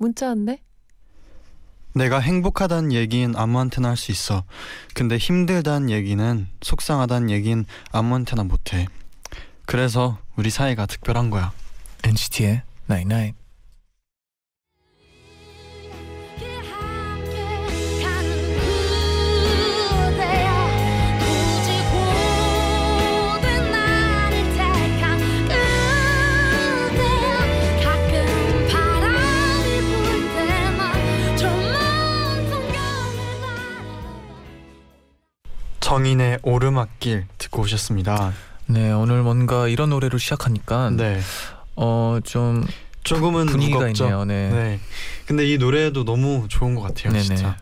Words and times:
문자 0.00 0.28
왔네. 0.28 0.62
내가 1.94 2.20
행복하단 2.20 2.92
얘기는 2.92 3.36
아무한테나 3.36 3.88
할 3.90 3.96
수 3.98 4.10
있어. 4.12 4.44
근데 4.94 5.18
힘들단 5.18 5.90
얘기는 5.90 6.48
속상하단 6.62 7.28
얘기는 7.28 7.64
아무한테나 7.92 8.44
못해. 8.44 8.86
그래서 9.66 10.18
우리 10.36 10.48
사이가 10.48 10.86
특별한 10.86 11.28
거야. 11.28 11.52
NCT의 12.04 12.62
Night 12.88 13.14
Night. 13.14 13.36
함 13.36 13.39
정인의 36.00 36.38
오르막길 36.42 37.26
듣고 37.36 37.60
오셨습니다. 37.62 38.32
네, 38.66 38.90
오늘 38.90 39.22
뭔가 39.22 39.68
이런 39.68 39.90
노래로 39.90 40.16
시작하니까 40.16 40.88
네. 40.90 41.20
어 41.76 42.18
좀 42.24 42.66
조금은 43.04 43.46
분위기가 43.46 43.80
무겁죠. 43.80 44.04
있네요. 44.04 44.24
네. 44.24 44.48
네. 44.50 44.80
근데 45.26 45.46
이 45.46 45.58
노래도 45.58 46.04
너무 46.04 46.46
좋은 46.48 46.74
것 46.74 46.80
같아요, 46.82 47.12
네네. 47.12 47.24
진짜. 47.24 47.56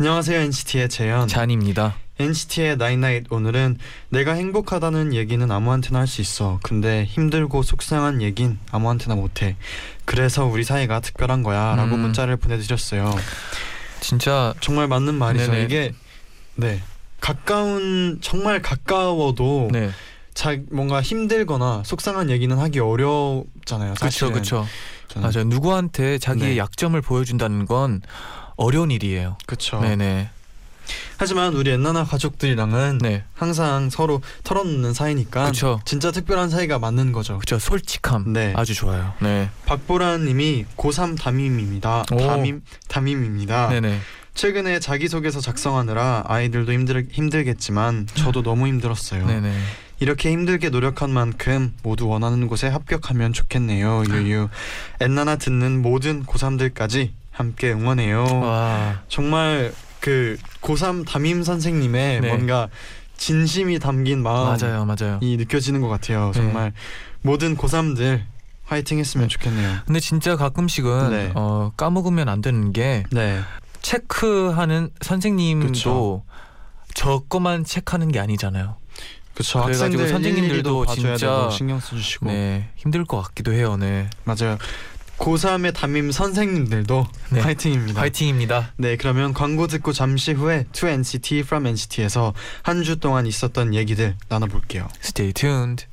안녕하세요, 0.00 0.40
NCT의 0.40 0.88
재현. 0.88 1.28
쟈니입니다. 1.28 1.94
NCT의 2.18 2.76
night 2.78 3.04
night 3.04 3.30
오늘은 3.30 3.78
내가 4.08 4.32
행복하다는 4.32 5.14
얘기는 5.14 5.48
아무한테나 5.50 6.00
할 6.00 6.06
수 6.08 6.20
있어. 6.20 6.58
근데 6.64 7.04
힘들고 7.04 7.62
속상한 7.62 8.22
얘긴 8.22 8.58
아무한테나 8.72 9.14
못해. 9.14 9.56
그래서 10.04 10.44
우리 10.46 10.64
사이가 10.64 10.98
특별한 11.00 11.44
거야라고 11.44 11.94
음. 11.94 12.00
문자를 12.00 12.36
보내드렸어요. 12.38 13.14
진짜 14.00 14.52
정말 14.60 14.88
맞는 14.88 15.14
말이죠. 15.14 15.52
네네. 15.52 15.64
이게 15.64 15.92
네 16.56 16.80
가까운 17.24 18.18
정말 18.20 18.60
가까워도 18.60 19.70
네. 19.72 19.90
자 20.34 20.58
뭔가 20.70 21.00
힘들거나 21.00 21.82
속상한 21.86 22.28
얘기는 22.28 22.54
하기 22.54 22.80
어렵잖아요. 22.80 23.94
그렇죠. 23.94 24.30
그렇죠. 24.30 24.66
맞아요. 25.16 25.44
누구한테 25.44 26.18
자기의 26.18 26.50
네. 26.50 26.58
약점을 26.58 27.00
보여준다는 27.00 27.64
건 27.64 28.02
어려운 28.56 28.90
일이에요. 28.90 29.38
그렇죠. 29.46 29.80
네, 29.80 29.96
네. 29.96 30.28
하지만 31.16 31.54
우리 31.54 31.70
엔나나 31.70 32.04
가족들이랑은 32.04 32.98
네. 32.98 33.24
항상 33.32 33.88
서로 33.88 34.20
털어놓는 34.42 34.92
사이니까 34.92 35.44
그렇죠. 35.44 35.80
진짜 35.86 36.10
특별한 36.10 36.50
사이가 36.50 36.78
맞는 36.78 37.12
거죠. 37.12 37.38
그렇죠. 37.38 37.58
솔직함. 37.58 38.34
네. 38.34 38.52
아주 38.54 38.74
좋아요. 38.74 39.14
네. 39.22 39.48
박보라 39.64 40.18
님이 40.18 40.66
고3 40.76 41.18
담임입니다. 41.18 42.04
오. 42.12 42.18
담임 42.18 42.60
담임입니다. 42.88 43.70
네, 43.70 43.80
네. 43.80 43.98
최근에 44.34 44.80
자기소개서 44.80 45.40
작성하느라 45.40 46.24
아이들도 46.26 46.72
힘들 46.72 47.06
힘들겠지만 47.10 48.06
저도 48.14 48.42
너무 48.42 48.66
힘들었어요. 48.66 49.26
네, 49.26 49.40
네. 49.40 49.52
이렇게 50.00 50.32
힘들게 50.32 50.70
노력한 50.70 51.10
만큼 51.10 51.72
모두 51.82 52.08
원하는 52.08 52.48
곳에 52.48 52.66
합격하면 52.68 53.32
좋겠네요. 53.32 54.04
유유. 54.10 54.48
엔나나 55.00 55.36
듣는 55.36 55.80
모든 55.82 56.24
고3들까지 56.24 57.10
함께 57.30 57.70
응원해요. 57.72 58.24
와. 58.24 59.02
정말 59.08 59.72
그 60.00 60.36
고3 60.60 61.06
담임 61.06 61.42
선생님의 61.42 62.20
네. 62.20 62.28
뭔가 62.28 62.68
진심이 63.16 63.78
담긴 63.78 64.22
마음이 64.22 64.60
맞아요. 64.60 64.84
맞아요. 64.84 65.20
느껴지는 65.22 65.80
것 65.80 65.88
같아요. 65.88 66.32
네. 66.34 66.40
정말 66.40 66.72
모든 67.22 67.56
고3들 67.56 68.22
화이팅 68.64 68.98
했으면 68.98 69.28
좋겠네요. 69.28 69.78
근데 69.86 70.00
진짜 70.00 70.36
가끔씩은 70.36 71.10
네. 71.10 71.32
어, 71.34 71.70
까먹으면 71.76 72.28
안 72.28 72.40
되는 72.40 72.72
게 72.72 73.04
네. 73.10 73.40
체크하는 73.84 74.90
선생님도 75.02 75.66
그쵸. 75.66 76.22
저 76.94 77.20
것만 77.28 77.64
체크하는 77.64 78.10
게 78.10 78.18
아니잖아요. 78.18 78.76
그렇죠. 79.34 79.60
학생들 79.60 80.08
선생님들도 80.08 80.86
진짜 80.86 81.50
신경 81.50 81.80
써주시고 81.80 82.26
네, 82.26 82.70
힘들 82.76 83.04
것 83.04 83.20
같기도 83.20 83.52
해요. 83.52 83.76
네. 83.76 84.08
맞아요. 84.24 84.58
고3의 85.18 85.74
담임 85.74 86.10
선생님들도 86.10 87.06
네. 87.30 87.40
화이팅입니다. 87.40 88.00
화이팅입니다. 88.00 88.72
네, 88.76 88.96
그러면 88.96 89.32
광고 89.34 89.66
듣고 89.66 89.92
잠시 89.92 90.32
후에 90.32 90.64
To 90.72 90.88
NCT 90.88 91.40
From 91.40 91.66
NCT에서 91.66 92.32
한 92.62 92.82
주 92.84 92.98
동안 92.98 93.26
있었던 93.26 93.74
얘기들 93.74 94.16
나눠볼게요. 94.28 94.88
Stay 95.02 95.32
tuned. 95.32 95.86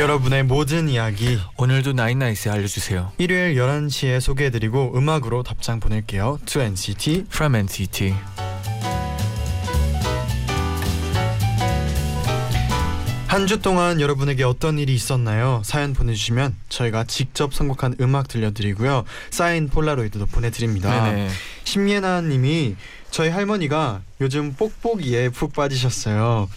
여러분의 0.00 0.44
모든 0.44 0.88
이야기 0.88 1.38
오늘도 1.58 1.92
나인나이스에 1.92 2.50
알려주세요. 2.50 3.12
일요일 3.18 3.54
11시에 3.56 4.18
소개해드리고 4.18 4.96
음악으로 4.96 5.42
답장 5.42 5.78
보낼게요. 5.78 6.38
To 6.46 6.62
NCT 6.62 7.26
From 7.28 7.54
NCT. 7.54 8.14
한 13.26 13.46
주 13.46 13.60
동안 13.60 14.00
여러분에게 14.00 14.42
어떤 14.42 14.78
일이 14.78 14.94
있었나요? 14.94 15.60
사연 15.64 15.92
보내주시면 15.92 16.56
저희가 16.70 17.04
직접 17.04 17.54
선곡한 17.54 17.96
음악 18.00 18.26
들려드리고요. 18.26 19.04
사인 19.30 19.68
폴라로이드도 19.68 20.26
보내드립니다. 20.26 21.04
네네. 21.12 21.28
심예나 21.64 22.22
님이 22.22 22.74
저희 23.10 23.28
할머니가 23.28 24.00
요즘 24.20 24.54
뽁뽁이에 24.54 25.28
푹 25.28 25.52
빠지셨어요. 25.52 26.48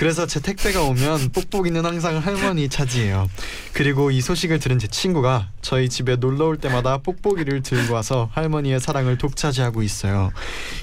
그래서 0.00 0.24
제 0.24 0.40
택배가 0.40 0.82
오면 0.84 1.28
뽁뽁이는 1.28 1.84
항상 1.84 2.16
할머니 2.16 2.70
차지해요. 2.70 3.28
그리고 3.74 4.10
이 4.10 4.22
소식을 4.22 4.58
들은 4.58 4.78
제 4.78 4.86
친구가 4.86 5.48
저희 5.60 5.90
집에 5.90 6.16
놀러 6.16 6.46
올 6.46 6.56
때마다 6.56 6.96
뽁뽁이를 6.96 7.60
들고 7.60 7.92
와서 7.92 8.30
할머니의 8.32 8.80
사랑을 8.80 9.18
독차지하고 9.18 9.82
있어요. 9.82 10.30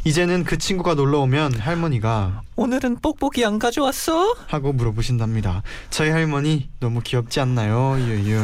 이제는 0.03 0.44
그 0.44 0.59
친구가 0.59 0.94
놀러 0.94 1.22
오면 1.22 1.55
할머니가 1.55 2.44
오늘은 2.57 2.97
뽁뽁이 3.01 3.44
안 3.44 3.57
가져왔어? 3.57 4.35
하고 4.47 4.72
물어보신답니다. 4.73 5.63
저희 5.89 6.09
할머니 6.09 6.69
너무 6.79 7.01
귀엽지 7.01 7.39
않나요? 7.39 7.97
유유. 7.99 8.39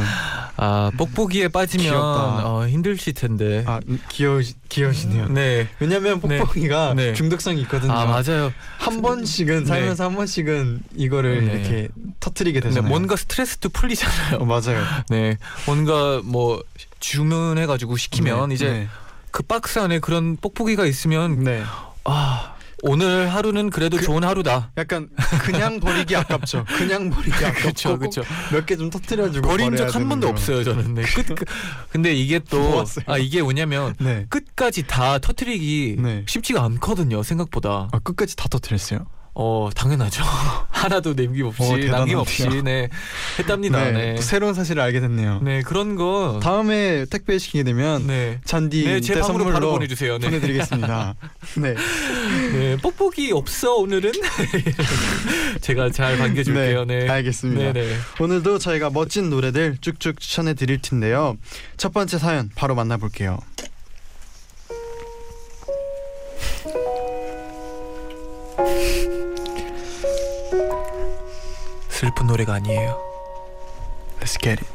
아 0.57 0.91
뽁뽁이에 0.97 1.49
빠지면. 1.49 1.93
어, 1.95 2.67
힘들실 2.67 3.13
텐데. 3.13 3.63
아 3.67 3.79
귀여 4.09 4.39
귀여우시네요. 4.69 5.29
네. 5.29 5.67
왜냐면 5.79 6.19
네. 6.21 6.39
뽁뽁이가 6.39 6.93
네. 6.95 7.13
중독성이 7.13 7.61
있거든요. 7.61 7.91
아 7.91 8.05
맞아요. 8.05 8.51
한 8.77 9.01
번씩은 9.01 9.59
네. 9.61 9.65
살면서 9.65 10.05
한 10.05 10.15
번씩은 10.15 10.62
이거를 10.95 11.45
네. 11.45 11.53
이렇게 11.53 11.87
터트리게 12.19 12.59
네, 12.59 12.69
되잖아요. 12.69 12.89
뭔가 12.89 13.15
스트레스도 13.15 13.69
풀리잖아요. 13.69 14.37
어, 14.39 14.45
맞아요. 14.45 14.83
네. 15.09 15.37
뭔가 15.65 16.21
뭐 16.23 16.63
주문해가지고 16.99 17.97
시키면 17.97 18.49
네, 18.49 18.55
이제 18.55 18.87
그 19.31 19.43
박스 19.43 19.79
안에 19.79 19.99
그런 19.99 20.37
뽁뽁이가 20.37 20.85
있으면 20.85 21.43
네. 21.43 21.59
네. 21.59 21.63
아 22.05 22.49
오늘 22.85 23.33
하루는 23.33 23.69
그래도 23.69 23.95
그- 23.95 24.03
좋은 24.03 24.25
하루다. 24.25 24.71
약간 24.77 25.07
그냥 25.41 25.79
버리기 25.79 26.15
아깝죠. 26.17 26.65
그냥 26.77 27.09
버리기 27.09 27.33
아깝고 27.33 27.61
그렇죠, 27.61 27.97
그렇죠. 27.97 28.23
몇개 28.51 28.75
좀 28.75 28.89
터트려주고 28.89 29.47
버린 29.47 29.73
적 29.77 29.87
한 29.95 30.09
번도 30.09 30.27
거. 30.27 30.31
없어요 30.33 30.63
저는. 30.65 30.93
네. 30.95 31.03
끝, 31.03 31.33
끝. 31.33 31.47
근데 31.91 32.13
이게 32.13 32.39
또. 32.39 32.83
아 33.07 33.17
이게 33.17 33.41
뭐냐면 33.41 33.95
네. 33.99 34.25
끝까지 34.29 34.83
다 34.85 35.17
터트리기 35.19 35.95
네. 35.99 36.23
쉽지가 36.27 36.61
않거든요 36.63 37.23
생각보다. 37.23 37.87
아, 37.93 37.99
끝까지 37.99 38.35
다 38.35 38.47
터트렸어요. 38.49 39.05
어 39.35 39.69
당연하죠. 39.75 40.23
하나도 40.69 41.13
남김없이 41.15 41.63
어. 41.63 41.77
남김없이 41.77 42.61
네 42.63 42.89
했답니다. 43.39 43.89
네. 43.91 44.15
또 44.15 44.21
새로운 44.21 44.53
사실을 44.53 44.81
알게 44.81 44.99
됐네요. 44.99 45.39
네 45.41 45.61
그런 45.61 45.95
거. 45.95 46.39
다음에 46.43 47.05
택배 47.05 47.37
시키게 47.39 47.63
되면 47.63 48.05
네. 48.05 48.39
잔디 48.45 48.83
네, 48.85 49.01
제때 49.01 49.21
방으로 49.21 49.45
바로 49.45 49.71
보내주세요. 49.71 50.19
네. 50.19 50.27
보내드리겠습니다. 50.27 51.15
네. 51.57 51.75
네, 52.53 52.77
뽁뽁이 52.77 53.31
없어 53.31 53.75
오늘은. 53.75 54.11
제가 55.61 55.89
잘 55.89 56.17
반겨줄게요. 56.17 56.85
네. 56.85 57.09
알겠습니다. 57.09 57.73
네네. 57.73 57.95
오늘도 58.19 58.59
저희가 58.59 58.89
멋진 58.89 59.29
노래들 59.29 59.77
쭉쭉 59.81 60.19
추천해 60.19 60.53
드릴 60.53 60.81
텐데요. 60.81 61.37
첫 61.77 61.93
번째 61.93 62.19
사연 62.19 62.49
바로 62.55 62.75
만나볼게요. 62.75 63.39
슬픈 72.03 72.27
노래가 72.27 72.55
아니에요. 72.55 73.01
Let's 74.19 74.37
get 74.41 74.61
it. 74.61 74.67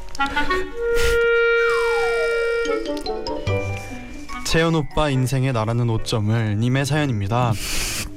재현 4.45 4.73
오빠 4.73 5.11
인생에 5.11 5.51
나라는 5.51 5.85
5점을 5.85 6.57
님의 6.57 6.87
사연입니다. 6.87 7.53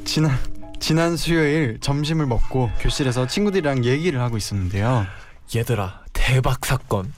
지난 0.06 0.38
지난 0.80 1.18
수요일 1.18 1.78
점심을 1.78 2.24
먹고 2.24 2.70
교실에서 2.80 3.26
친구들이랑 3.26 3.84
얘기를 3.84 4.18
하고 4.18 4.38
있었는데요. 4.38 5.06
얘들아 5.54 6.04
대박 6.14 6.64
사건 6.64 7.12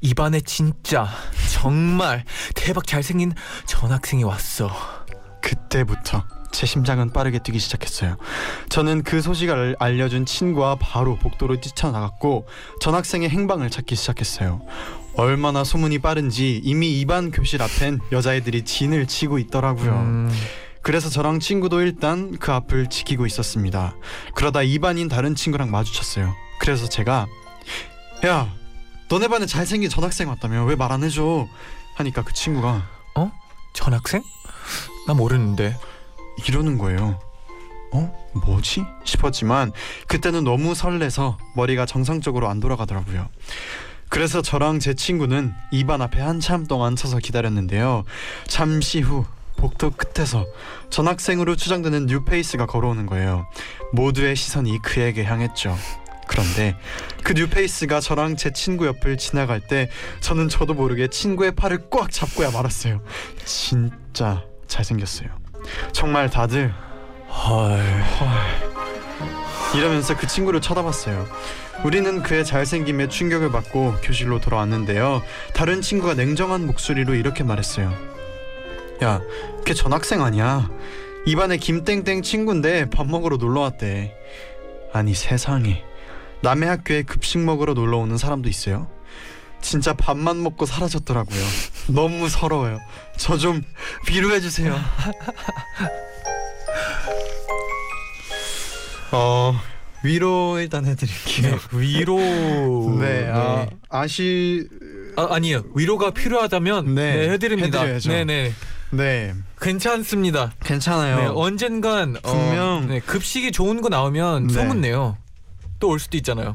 입안에 0.00 0.40
진짜 0.40 1.06
정말 1.52 2.24
대박 2.56 2.88
잘생긴 2.88 3.32
전학생이 3.66 4.24
왔어 4.24 4.68
그때부터 5.40 6.24
제 6.56 6.64
심장은 6.64 7.12
빠르게 7.12 7.38
뛰기 7.38 7.58
시작했어요. 7.58 8.16
저는 8.70 9.02
그 9.02 9.20
소식을 9.20 9.76
알려준 9.78 10.24
친구와 10.24 10.76
바로 10.76 11.16
복도로 11.16 11.60
뛰쳐나갔고 11.60 12.46
전학생의 12.80 13.28
행방을 13.28 13.68
찾기 13.68 13.94
시작했어요. 13.94 14.62
얼마나 15.16 15.64
소문이 15.64 15.98
빠른지 15.98 16.58
이미 16.64 16.98
입안 16.98 17.30
교실 17.30 17.60
앞엔 17.60 18.00
여자애들이 18.10 18.64
진을 18.64 19.06
치고 19.06 19.38
있더라고요. 19.38 19.90
음, 19.92 20.30
그래서 20.80 21.10
저랑 21.10 21.40
친구도 21.40 21.82
일단 21.82 22.38
그 22.38 22.52
앞을 22.52 22.88
지키고 22.88 23.26
있었습니다. 23.26 23.94
그러다 24.34 24.62
입안인 24.62 25.08
다른 25.08 25.34
친구랑 25.34 25.70
마주쳤어요. 25.70 26.34
그래서 26.58 26.88
제가 26.88 27.26
야 28.24 28.50
너네 29.10 29.28
반에 29.28 29.44
잘생긴 29.44 29.90
전학생 29.90 30.30
왔다며 30.30 30.64
왜 30.64 30.74
말 30.74 30.90
안 30.90 31.04
해줘 31.04 31.46
하니까 31.96 32.22
그 32.24 32.32
친구가 32.32 32.82
전학생? 33.74 34.22
나 35.06 35.12
모르는데 35.12 35.76
이러는 36.46 36.78
거예요. 36.78 37.18
어? 37.92 38.28
뭐지? 38.44 38.84
싶었지만 39.04 39.72
그때는 40.06 40.44
너무 40.44 40.74
설레서 40.74 41.38
머리가 41.54 41.86
정상적으로 41.86 42.48
안 42.48 42.60
돌아가더라고요. 42.60 43.28
그래서 44.08 44.42
저랑 44.42 44.78
제 44.78 44.94
친구는 44.94 45.52
입안 45.72 46.00
앞에 46.00 46.20
한참 46.20 46.66
동안 46.66 46.96
서서 46.96 47.18
기다렸는데요. 47.18 48.04
잠시 48.46 49.00
후 49.00 49.24
복도 49.56 49.90
끝에서 49.90 50.46
전학생으로 50.90 51.56
추정되는 51.56 52.06
뉴페이스가 52.06 52.66
걸어오는 52.66 53.06
거예요. 53.06 53.46
모두의 53.92 54.36
시선이 54.36 54.80
그에게 54.82 55.24
향했죠. 55.24 55.76
그런데 56.28 56.76
그 57.22 57.32
뉴페이스가 57.32 58.00
저랑 58.00 58.36
제 58.36 58.52
친구 58.52 58.86
옆을 58.86 59.16
지나갈 59.16 59.60
때 59.60 59.88
저는 60.20 60.48
저도 60.48 60.74
모르게 60.74 61.08
친구의 61.08 61.54
팔을 61.54 61.88
꽉 61.90 62.10
잡고야 62.10 62.50
말았어요. 62.50 63.00
진짜 63.44 64.44
잘생겼어요. 64.66 65.28
정말 65.92 66.30
다들 66.30 66.72
헐 67.28 67.80
이러면서 69.74 70.16
그 70.16 70.26
친구를 70.26 70.60
쳐다봤어요. 70.60 71.26
우리는 71.84 72.22
그의 72.22 72.44
잘생김에 72.44 73.08
충격을 73.08 73.52
받고 73.52 73.96
교실로 74.02 74.40
돌아왔는데요. 74.40 75.22
다른 75.52 75.82
친구가 75.82 76.14
냉정한 76.14 76.66
목소리로 76.66 77.14
이렇게 77.14 77.44
말했어요. 77.44 77.92
야, 79.02 79.20
걔 79.64 79.74
전학생 79.74 80.22
아니야. 80.22 80.70
입안에 81.26 81.58
김땡땡 81.58 82.22
친구인데 82.22 82.88
밥 82.88 83.06
먹으러 83.06 83.36
놀러 83.36 83.60
왔대. 83.60 84.16
아니 84.92 85.12
세상에 85.12 85.84
남의 86.42 86.68
학교에 86.68 87.02
급식 87.02 87.38
먹으러 87.38 87.74
놀러 87.74 87.98
오는 87.98 88.16
사람도 88.16 88.48
있어요? 88.48 88.88
진짜 89.66 89.92
밥만 89.94 90.42
먹고 90.44 90.64
사라졌더라고요. 90.64 91.44
너무 91.88 92.28
서러워요. 92.28 92.78
저 93.16 93.36
좀 93.36 93.62
위로해 94.08 94.40
주세요. 94.40 94.78
어 99.12 99.54
위로 100.04 100.58
일단 100.60 100.84
해드릴게요. 100.86 101.50
네, 101.56 101.58
위로 101.72 102.18
네, 103.00 103.28
아, 103.32 103.66
아시 103.88 104.68
아, 105.16 105.26
아니에요 105.30 105.64
위로가 105.74 106.10
필요하다면 106.12 106.94
네, 106.94 107.16
네, 107.16 107.30
해드립니다 107.30 107.80
해드려야죠. 107.80 108.10
네네 108.10 108.52
네 108.90 109.34
괜찮습니다 109.60 110.52
괜찮아요. 110.64 111.16
네, 111.16 111.26
언젠간 111.26 112.18
분명- 112.22 112.82
어, 112.84 112.86
네, 112.86 113.00
급식이 113.00 113.50
좋은 113.52 113.80
거 113.80 113.88
나오면 113.88 114.46
네. 114.48 114.54
소문내요 114.54 115.16
또 115.80 115.88
올 115.88 115.98
수도 115.98 116.16
있잖아요 116.18 116.54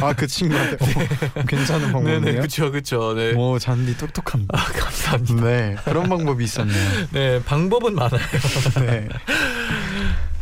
아 0.00 0.12
그 0.14 0.26
친구한테 0.26 0.76
어, 1.40 1.44
괜찮은 1.46 1.80
네네 1.86 1.92
방법이네요. 1.92 2.42
그쵸 2.42 2.70
그쵸 2.70 3.14
네오 3.14 3.58
잔디 3.58 3.96
똑똑합니다. 3.96 4.58
아, 4.58 4.64
감사합니다 4.64 5.44
네 5.44 5.76
그런 5.84 6.08
방법이 6.08 6.44
있었네요. 6.44 7.06
네 7.12 7.42
방법은 7.44 7.94
많아요 7.94 8.20
네. 8.80 9.08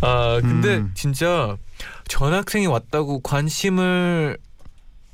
아 0.00 0.38
근데 0.40 0.76
음. 0.78 0.90
진짜 0.94 1.56
전학생이 2.08 2.66
왔다고 2.66 3.20
관심을 3.22 4.36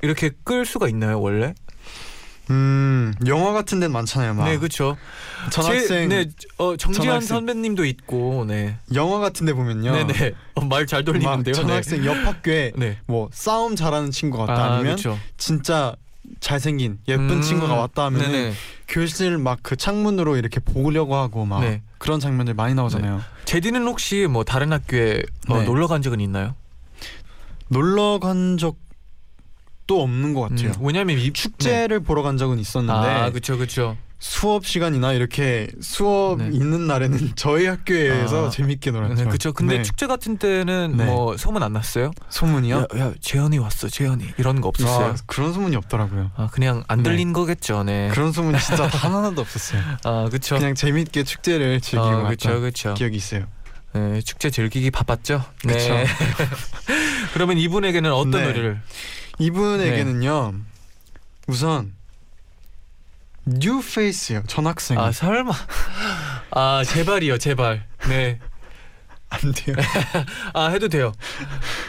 이렇게 0.01 0.31
끌 0.43 0.65
수가 0.65 0.87
있나요 0.89 1.19
원래? 1.21 1.53
음 2.49 3.13
영화 3.27 3.51
같은 3.53 3.79
데는 3.79 3.91
많잖아요. 3.93 4.33
막 4.33 4.45
네 4.45 4.57
그렇죠. 4.57 4.97
전학생 5.51 6.09
네, 6.09 6.25
어, 6.57 6.75
전학생. 6.77 7.21
선배님도 7.21 7.85
있고, 7.85 8.45
네, 8.47 8.77
영화 8.93 9.19
같은 9.19 9.45
데 9.45 9.53
보면요. 9.53 9.91
네네, 9.91 10.31
어, 10.55 10.65
말잘막 10.65 11.05
돌리는데요. 11.05 11.53
전학생 11.53 12.03
옆 12.05 12.15
학교에 12.25 12.71
네, 12.75 12.79
네. 12.89 12.97
뭐 13.05 13.29
싸움 13.31 13.75
잘하는 13.75 14.11
친구 14.11 14.37
같다 14.39 14.77
아, 14.77 14.79
그렇죠. 14.79 15.17
진짜 15.37 15.95
잘생긴 16.39 16.99
예쁜 17.07 17.29
음, 17.31 17.41
친구가 17.41 17.73
왔다 17.75 18.05
하면 18.05 18.21
은 18.21 18.31
네네. 18.31 18.53
교실 18.87 19.37
막 19.37 19.59
그 19.61 19.75
창문으로 19.75 20.35
이렇게 20.37 20.59
보려고 20.59 21.15
하고 21.15 21.45
막 21.45 21.61
네. 21.61 21.81
그런 21.99 22.19
장면들 22.19 22.53
많이 22.55 22.73
나오잖아요. 22.73 23.21
제디는 23.45 23.85
혹시 23.85 24.27
뭐 24.29 24.43
다른 24.43 24.71
학교에 24.73 25.23
어, 25.49 25.57
네. 25.59 25.65
놀러 25.65 25.87
간 25.87 26.01
적은 26.01 26.19
있나요? 26.19 26.55
놀러 27.67 28.19
간 28.19 28.57
적 28.57 28.77
도 29.89 30.03
없는 30.03 30.35
것 30.35 30.41
같아요. 30.41 30.69
음, 30.69 30.85
왜냐면 30.85 31.17
이 31.17 31.33
축제를 31.33 32.01
보러 32.01 32.21
간 32.21 32.37
적은 32.37 32.57
네. 32.57 32.61
있었는데 32.61 33.09
아, 33.09 33.31
그렇죠, 33.31 33.57
그렇죠. 33.57 33.97
수업 34.19 34.67
시간이나 34.67 35.13
이렇게 35.13 35.67
수업 35.81 36.37
네. 36.37 36.49
있는 36.53 36.85
날에는 36.85 37.31
저희 37.35 37.65
학교에서 37.65 38.47
아. 38.47 38.49
재밌게 38.51 38.91
놀았죠. 38.91 39.15
네, 39.15 39.23
그렇죠. 39.23 39.51
근데 39.51 39.77
네. 39.77 39.83
축제 39.83 40.05
같은 40.05 40.37
때는 40.37 40.93
네. 40.95 41.05
뭐 41.05 41.35
소문 41.37 41.63
안 41.63 41.73
났어요? 41.73 42.11
소문이요? 42.29 42.77
야, 42.77 42.99
야, 42.99 43.13
재현이 43.19 43.57
왔어, 43.57 43.89
재현이 43.89 44.25
이런 44.37 44.61
거 44.61 44.67
없었어요? 44.67 45.07
아, 45.07 45.15
그런 45.25 45.53
소문이 45.53 45.75
없더라고요. 45.77 46.29
아, 46.35 46.49
그냥 46.51 46.83
안 46.87 47.01
네. 47.01 47.09
들린 47.09 47.33
거겠죠, 47.33 47.81
네. 47.81 48.09
그런 48.11 48.31
소문이 48.31 48.59
진짜 48.59 48.85
단 48.89 49.11
하나도 49.11 49.41
없었어요. 49.41 49.81
아, 50.03 50.27
그렇죠. 50.29 50.57
그냥 50.57 50.75
재밌게 50.75 51.23
축제를 51.23 51.81
즐기고 51.81 52.05
아, 52.05 52.23
그렇죠, 52.25 52.59
그렇죠. 52.59 52.93
기억이 52.93 53.17
있어요. 53.17 53.47
네, 53.93 54.21
축제 54.21 54.51
즐기기 54.51 54.91
바빴죠. 54.91 55.43
네. 55.65 55.73
그쵸. 55.73 55.95
그러면 57.33 57.57
이분에게는 57.57 58.11
어떤 58.13 58.31
네. 58.31 58.45
노래를? 58.45 58.81
이분에게는요. 59.39 60.53
우선 61.47 61.93
new 63.45 63.81
face요. 63.81 64.43
전학생. 64.47 64.99
아 64.99 65.11
설마? 65.11 65.51
아 66.51 66.83
제발이요, 66.85 67.37
제발. 67.39 67.87
네. 68.07 68.39
안 69.29 69.39
돼요. 69.53 69.75
아 70.53 70.67
해도 70.67 70.87
돼요. 70.89 71.11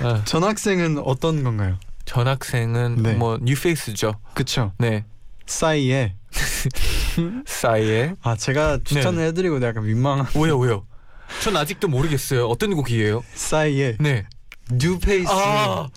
아, 0.03 0.23
전학생은 0.25 0.99
어떤 1.05 1.43
건가요? 1.43 1.79
전학생은 2.05 3.03
네. 3.03 3.13
뭐 3.15 3.39
new 3.41 3.55
face죠. 3.55 4.15
그쵸. 4.35 4.73
네. 4.79 5.05
싸이에 5.47 6.15
싸이의 7.47 8.17
아 8.23 8.37
제가 8.37 8.79
추천을 8.85 9.25
해드리고 9.27 9.61
약간 9.63 9.85
민망한 9.85 10.27
왜요, 10.37 10.59
왜요? 10.59 10.87
전 11.43 11.57
아직도 11.57 11.89
모르겠어요. 11.89 12.47
어떤 12.47 12.75
곡이에요? 12.75 13.25
싸이에 13.35 13.97
네. 13.99 14.27
new 14.71 14.99
face 15.01 15.31
아, 15.33 15.89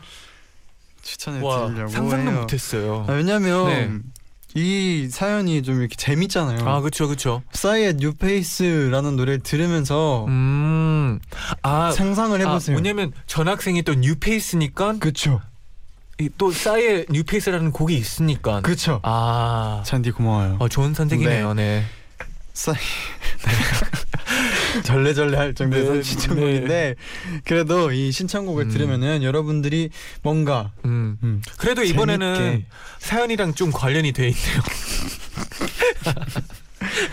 추천해 1.04 1.40
와 1.46 1.68
드리려고 1.68 1.92
상상도 1.92 2.32
해요. 2.32 2.42
못했어요. 2.42 3.06
아, 3.08 3.12
왜냐면 3.14 3.68
네. 3.68 3.92
이 4.56 5.08
사연이 5.12 5.62
좀 5.62 5.80
이렇게 5.80 5.96
재밌잖아요. 5.96 6.68
아 6.68 6.80
그렇죠, 6.80 7.08
그렇죠. 7.08 7.44
싸이의 7.54 7.96
new 7.98 8.25
face라는 8.25 9.16
노래를 9.16 9.40
들으면서 9.42 10.26
음, 10.28 11.20
아, 11.62 11.92
상상을 11.92 12.40
해보세요. 12.40 12.76
아 12.76 12.80
뭐냐면 12.80 13.12
전학생이 13.28 13.84
또 13.84 13.94
new 13.96 14.19
face니까. 14.19 14.96
이또 16.20 16.52
싸이의 16.52 17.08
new 17.10 17.24
face라는 17.24 17.72
곡이 17.72 17.96
있으니까. 17.96 18.62
그쵸. 18.62 19.00
아, 19.04 19.82
쟈니 19.86 20.12
고마워요. 20.12 20.58
어, 20.60 20.70
좋은 20.70 20.94
선택이네요. 20.94 21.56
네. 21.56 21.84
싸이 22.54 22.76
절레절레 24.84 25.38
할 25.38 25.54
정도의 25.54 25.84
네, 25.86 26.02
신청곡인데 26.04 26.96
그래도 27.46 27.92
이 27.92 28.12
신청곡을 28.12 28.66
음. 28.66 28.70
들으면은 28.70 29.24
여러분들이 29.24 29.90
뭔가 30.22 30.72
음. 30.86 31.18
음, 31.24 31.42
그래도 31.58 31.84
이번에는 31.84 32.36
재밌게. 32.36 32.66
사연이랑 33.00 33.54
좀 33.54 33.72
관련이 33.72 34.12
돼 34.14 34.30
있네요. 34.30 34.62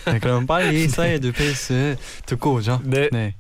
네, 0.07 0.19
그럼 0.19 0.47
빨리 0.47 0.89
싸이의 0.89 1.21
뉴페이스 1.21 1.97
듣고 2.27 2.55
오죠. 2.55 2.81
네. 2.85 3.09
네. 3.13 3.35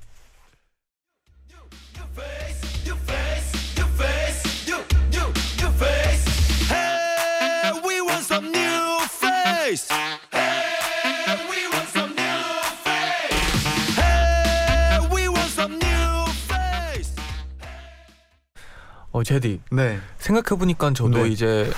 어 19.20 19.22
제디 19.22 19.60
네. 19.70 19.98
생각해 20.18 20.58
보니까 20.58 20.92
저도 20.94 21.24
네. 21.24 21.28
이제 21.28 21.70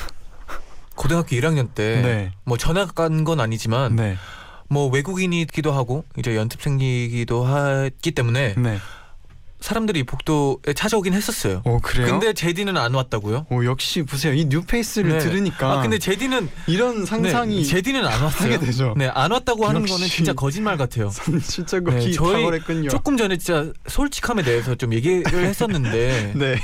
고등학교 0.95 1.35
1학년 1.37 1.75
때 1.75 2.01
네. 2.01 2.31
뭐 2.45 2.57
전학 2.57 2.95
간 2.95 3.25
건 3.25 3.41
아니지만 3.41 3.97
네. 3.97 4.17
뭐 4.69 4.87
외국인이기도 4.89 5.73
하고 5.73 6.05
이제 6.19 6.37
연습생이기도 6.37 7.49
했기 7.85 8.13
때문에 8.13 8.55
네. 8.57 8.79
사람들이 9.61 10.03
복도에 10.03 10.73
찾아오긴 10.75 11.15
했었어요. 11.15 11.63
오 11.65 11.79
그래요? 11.79 12.09
근데 12.09 12.33
제디는 12.33 12.77
안 12.77 12.95
왔다고요? 12.95 13.47
오 13.49 13.65
역시 13.65 14.03
보세요. 14.03 14.33
이 14.35 14.45
뉴페이스를 14.47 15.13
네. 15.13 15.19
들으니까 15.21 15.79
아 15.79 15.83
근데 15.83 15.99
제디는 16.01 16.49
이런 16.67 17.07
상상이 17.07 17.59
네, 17.59 17.63
제디는 17.65 18.05
안 18.05 18.23
왔어요. 18.23 18.59
되죠. 18.59 18.95
네, 18.97 19.07
안 19.15 19.31
왔다고 19.31 19.67
하는. 19.69 19.85
거는 19.87 20.09
진짜 20.09 20.33
거짓말 20.33 20.77
같아요. 20.77 21.11
진짜 21.47 21.79
네, 21.79 22.11
저희 22.11 22.33
탁월했군요. 22.43 22.89
조금 22.89 23.17
전에 23.17 23.37
진짜 23.37 23.73
솔직함에 23.87 24.43
대해서 24.43 24.75
좀 24.75 24.93
얘기를 24.95 25.45
했었는데 25.45 26.33
네. 26.37 26.57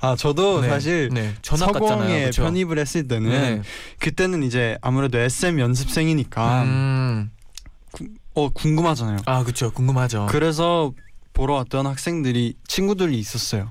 아 0.00 0.16
저도 0.16 0.62
네, 0.62 0.68
사실 0.68 1.10
네. 1.12 1.34
서공에 1.42 2.26
그쵸? 2.26 2.44
편입을 2.44 2.78
했을 2.78 3.06
때는 3.06 3.30
네. 3.30 3.62
그때는 3.98 4.42
이제 4.42 4.78
아무래도 4.80 5.18
SM 5.18 5.60
연습생이니까 5.60 6.62
음, 6.62 7.30
어 8.34 8.48
궁금하잖아요. 8.48 9.18
아 9.26 9.42
그렇죠. 9.42 9.70
궁금하죠. 9.70 10.26
그래서 10.30 10.92
보러 11.34 11.54
왔던 11.54 11.86
학생들이 11.86 12.54
친구들이 12.66 13.18
있었어요. 13.18 13.68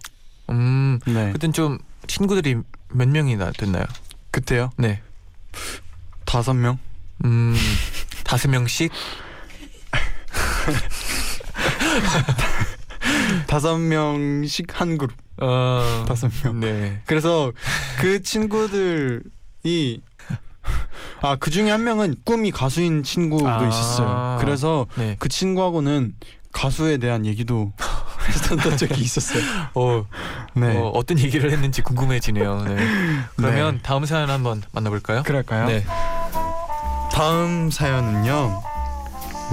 음, 0.49 0.99
네. 1.05 1.31
그땐 1.31 1.51
좀 1.51 1.79
친구들이 2.07 2.57
몇 2.89 3.07
명이나 3.07 3.51
됐나요? 3.51 3.85
그때요? 4.31 4.69
네, 4.77 5.01
다섯 6.25 6.53
명. 6.53 6.77
음, 7.25 7.55
다섯 8.23 8.49
명씩. 8.49 8.91
다섯 13.47 13.77
명씩 13.77 14.79
한 14.79 14.97
그룹. 14.97 15.15
어, 15.41 16.05
다섯 16.07 16.29
명. 16.43 16.59
네. 16.59 17.01
그래서 17.05 17.51
그 17.99 18.21
친구들이 18.21 20.01
아 21.21 21.35
그 21.39 21.49
중에 21.49 21.71
한 21.71 21.83
명은 21.83 22.15
꿈이 22.25 22.51
가수인 22.51 23.03
친구도 23.03 23.47
아. 23.47 23.67
있었어요. 23.67 24.37
그래서 24.39 24.85
네. 24.95 25.15
그 25.19 25.27
친구하고는 25.29 26.13
가수에 26.51 26.97
대한 26.97 27.25
얘기도 27.25 27.71
했었던 28.27 28.77
적이 28.77 29.01
있었어요. 29.01 29.41
어, 29.75 30.05
네. 30.55 30.77
어, 30.77 30.89
어떤 30.89 31.17
얘기를 31.19 31.51
했는지 31.51 31.81
궁금해지네요. 31.81 32.63
네. 32.63 32.75
그러면 33.35 33.79
다음 33.81 34.05
사연 34.05 34.29
한번 34.29 34.61
만나볼까요? 34.71 35.23
그럴까요? 35.23 35.67
네. 35.67 35.85
다음 37.11 37.69
사연은요. 37.71 38.61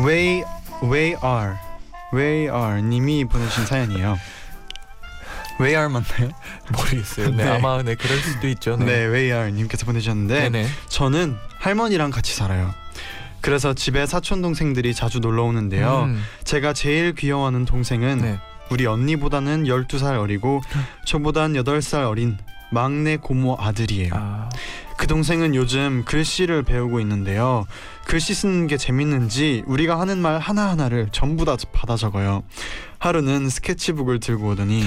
Way 0.01 0.45
Way 0.85 1.15
R 2.13 2.83
님이 2.83 3.25
보내신 3.25 3.67
사연이에요. 3.67 4.19
R 5.59 5.89
맞나요? 5.89 6.31
모르겠어요. 6.77 7.31
네, 7.31 7.45
네. 7.45 7.51
아마 7.51 7.83
네 7.83 7.95
그럴 7.95 8.19
수도 8.19 8.49
있죠. 8.49 8.77
네, 8.77 8.85
네. 8.85 8.93
Way 9.07 9.33
R 9.33 9.51
님께서 9.53 9.87
보내셨는데 9.87 10.51
네. 10.51 10.63
네. 10.63 10.69
저는 10.89 11.37
할머니랑 11.59 12.11
같이 12.11 12.35
살아요. 12.35 12.75
그래서 13.41 13.75
집에 13.75 14.07
사촌 14.07 14.43
동생들이 14.43 14.93
자주 14.95 15.21
놀러 15.21 15.45
오는데요. 15.45 16.05
음, 16.05 16.23
제가 16.45 16.73
제일 16.73 17.15
귀여워하는 17.15 17.65
동생은 17.65 18.19
네. 18.19 18.39
우리 18.71 18.87
언니보다는 18.87 19.65
12살 19.65 20.19
어리고 20.19 20.63
저보단 21.05 21.53
8살 21.53 22.09
어린 22.09 22.39
막내 22.71 23.17
고모 23.17 23.57
아들이에요. 23.61 24.13
아, 24.15 24.49
그 24.97 25.07
동생은 25.07 25.55
요즘 25.55 26.05
글씨를 26.05 26.63
배우고 26.63 27.01
있는데요. 27.01 27.67
글씨 28.07 28.35
쓰는 28.35 28.67
게 28.67 28.77
재밌는지 28.77 29.63
우리가 29.67 30.01
하는 30.01 30.19
말 30.19 30.39
하나하나를 30.39 31.09
전부 31.13 31.45
다 31.45 31.57
받아 31.73 31.97
적어요. 31.97 32.43
하루는 32.99 33.49
스케치북을 33.49 34.21
들고 34.21 34.49
오더니 34.51 34.83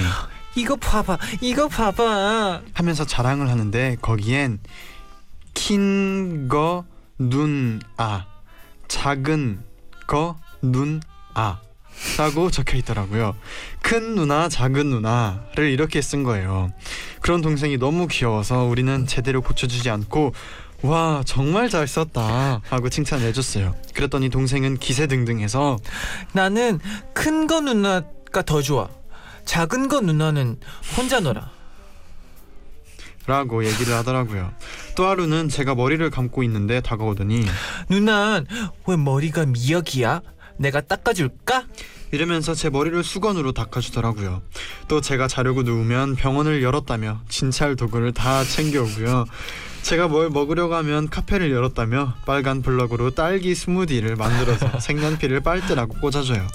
이거 0.56 0.76
봐봐, 0.76 1.16
이거 1.40 1.68
봐봐. 1.68 2.62
하면서 2.74 3.06
자랑을 3.06 3.48
하는데 3.48 3.96
거기엔 4.02 4.58
큰거눈 5.54 7.80
아 7.96 8.26
작은 8.88 9.62
거 10.06 10.36
눈 10.62 11.00
아 11.34 11.58
라고 12.18 12.50
적혀 12.50 12.76
있더라고요. 12.78 13.36
큰 13.82 14.14
누나, 14.14 14.48
작은 14.48 14.88
누나를 14.90 15.70
이렇게 15.70 16.00
쓴 16.00 16.22
거예요. 16.22 16.70
그런 17.20 17.40
동생이 17.42 17.76
너무 17.78 18.06
귀여워서 18.08 18.64
우리는 18.64 19.06
제대로 19.06 19.40
고쳐주지 19.42 19.90
않고 19.90 20.32
와 20.82 21.22
정말 21.26 21.68
잘 21.68 21.86
썼다 21.86 22.62
하고 22.68 22.88
칭찬해 22.88 23.32
줬어요. 23.32 23.74
그랬더니 23.94 24.30
동생은 24.30 24.78
기세등등해서 24.78 25.78
나는 26.32 26.80
큰 27.12 27.46
거 27.46 27.60
누나가 27.60 28.42
더 28.46 28.62
좋아. 28.62 28.88
작은 29.44 29.88
거 29.88 30.00
누나는 30.00 30.58
혼자 30.96 31.20
놀아. 31.20 31.50
라고 33.26 33.64
얘기를 33.64 33.94
하더라고요. 33.94 34.52
또 34.96 35.06
하루는 35.06 35.48
제가 35.48 35.74
머리를 35.74 36.08
감고 36.10 36.42
있는데 36.44 36.80
다가오더니 36.80 37.44
누난 37.90 38.46
왜 38.86 38.96
머리가 38.96 39.46
미역이야? 39.46 40.22
내가 40.60 40.82
닦아줄까? 40.82 41.64
이러면서 42.12 42.54
제 42.54 42.68
머리를 42.68 43.02
수건으로 43.02 43.52
닦아주더라고요. 43.52 44.42
또 44.88 45.00
제가 45.00 45.26
자려고 45.26 45.62
누우면 45.62 46.16
병원을 46.16 46.62
열었다며 46.62 47.20
진찰 47.28 47.76
도구를 47.76 48.12
다 48.12 48.44
챙겨오고요. 48.44 49.24
제가 49.82 50.08
뭘 50.08 50.28
먹으려고 50.28 50.74
하면 50.74 51.08
카페를 51.08 51.50
열었다며 51.50 52.14
빨간 52.26 52.60
블럭으로 52.60 53.12
딸기 53.12 53.54
스무디를 53.54 54.16
만들어서 54.16 54.78
색연필을 54.80 55.40
빨대라고 55.40 55.94
꽂아줘요. 56.00 56.46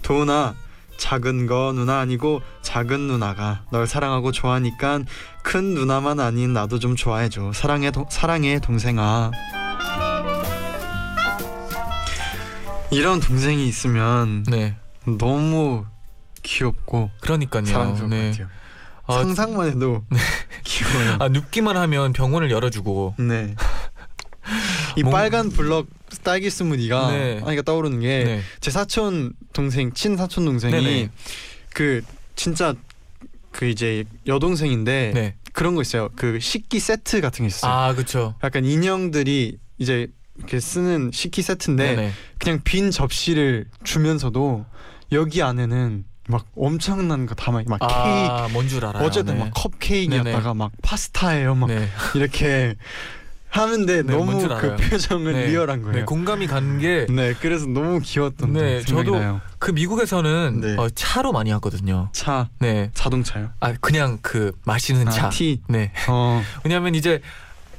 도훈아 0.00 0.54
작은 0.96 1.46
거 1.46 1.72
누나 1.74 1.98
아니고 1.98 2.40
작은 2.62 3.00
누나가 3.00 3.64
널 3.70 3.86
사랑하고 3.86 4.32
좋아하니까 4.32 5.00
큰 5.42 5.74
누나만 5.74 6.20
아닌 6.20 6.54
나도 6.54 6.78
좀 6.78 6.96
좋아해줘. 6.96 7.52
사랑해 7.52 7.90
동, 7.90 8.06
사랑해 8.08 8.60
동생아. 8.60 9.30
이런 12.92 13.20
동생이 13.20 13.66
있으면 13.68 14.44
네. 14.44 14.76
너무 15.18 15.84
귀엽고 16.42 17.10
그러니까요. 17.20 17.64
사랑스러울 17.64 18.10
네. 18.10 18.24
것 18.24 18.30
같아요. 18.38 18.48
아, 19.06 19.14
상상만 19.14 19.68
해도 19.68 20.04
귀여워요. 20.64 21.16
아 21.20 21.28
눕기만 21.28 21.76
하면 21.76 22.12
병원을 22.12 22.50
열어주고. 22.50 23.16
네. 23.18 23.54
이 24.96 25.02
뭔- 25.02 25.12
빨간 25.12 25.50
블럭 25.50 25.86
딸기 26.22 26.50
스무디가 26.50 27.10
네. 27.12 27.40
하니까 27.42 27.62
떠오르는 27.62 28.00
게제 28.00 28.24
네. 28.60 28.70
사촌 28.70 29.32
동생 29.52 29.92
친 29.92 30.16
사촌 30.16 30.44
동생이 30.44 30.72
네네. 30.72 31.10
그 31.72 32.02
진짜 32.36 32.74
그 33.50 33.66
이제 33.66 34.04
여동생인데 34.26 35.12
네. 35.14 35.34
그런 35.52 35.74
거 35.74 35.82
있어요. 35.82 36.10
그 36.16 36.38
식기 36.40 36.78
세트 36.80 37.20
같은 37.20 37.44
게 37.44 37.46
있어요. 37.48 37.70
아 37.72 37.94
그렇죠. 37.94 38.34
약간 38.44 38.64
인형들이 38.64 39.58
이제 39.78 40.08
이렇게 40.36 40.60
쓰는 40.60 41.10
식기 41.12 41.42
세트인데 41.42 41.94
네네. 41.96 42.12
그냥 42.38 42.60
빈 42.64 42.90
접시를 42.90 43.66
주면서도 43.84 44.64
여기 45.12 45.42
안에는 45.42 46.04
막 46.28 46.46
엄청난 46.56 47.26
거 47.26 47.34
담아 47.34 47.62
막 47.66 47.78
케이크 47.80 47.92
아, 47.92 48.48
뭔줄 48.52 48.84
알아요. 48.84 49.04
어쨌든 49.04 49.34
네. 49.34 49.40
막 49.40 49.50
컵케이크였다가. 49.54 50.54
막 50.54 50.72
파스타예요 50.82 51.54
막 51.54 51.66
네. 51.66 51.88
이렇게 52.14 52.76
하는데 53.50 54.02
네, 54.02 54.02
너무 54.02 54.32
뭔줄 54.32 54.48
그. 54.56 54.76
표정은 54.76 55.32
네. 55.34 55.46
리얼한 55.48 55.82
거예요. 55.82 55.96
네, 55.98 56.04
공감이 56.04 56.46
가는 56.46 56.78
게그 56.78 57.12
네, 57.12 57.34
그래서 57.34 57.66
너무 57.66 58.00
귀여웠던 58.00 58.54
네, 58.54 58.80
생각이 58.80 59.06
저도 59.10 59.18
나요. 59.18 59.40
미국에서는 59.74 60.60
네. 60.62 60.76
어, 60.78 60.88
차로 60.88 61.32
많이 61.32 61.50
하거든요. 61.50 62.08
차, 62.12 62.48
네. 62.60 62.90
자동차요. 62.94 63.50
아 63.60 63.74
그냥 63.80 64.18
그 64.22 64.52
마시는 64.64 65.10
차. 65.10 65.26
아, 65.26 65.28
티. 65.30 65.60
네. 65.68 65.92
어, 66.08 66.42
왜냐하면 66.64 66.94
이제 66.94 67.20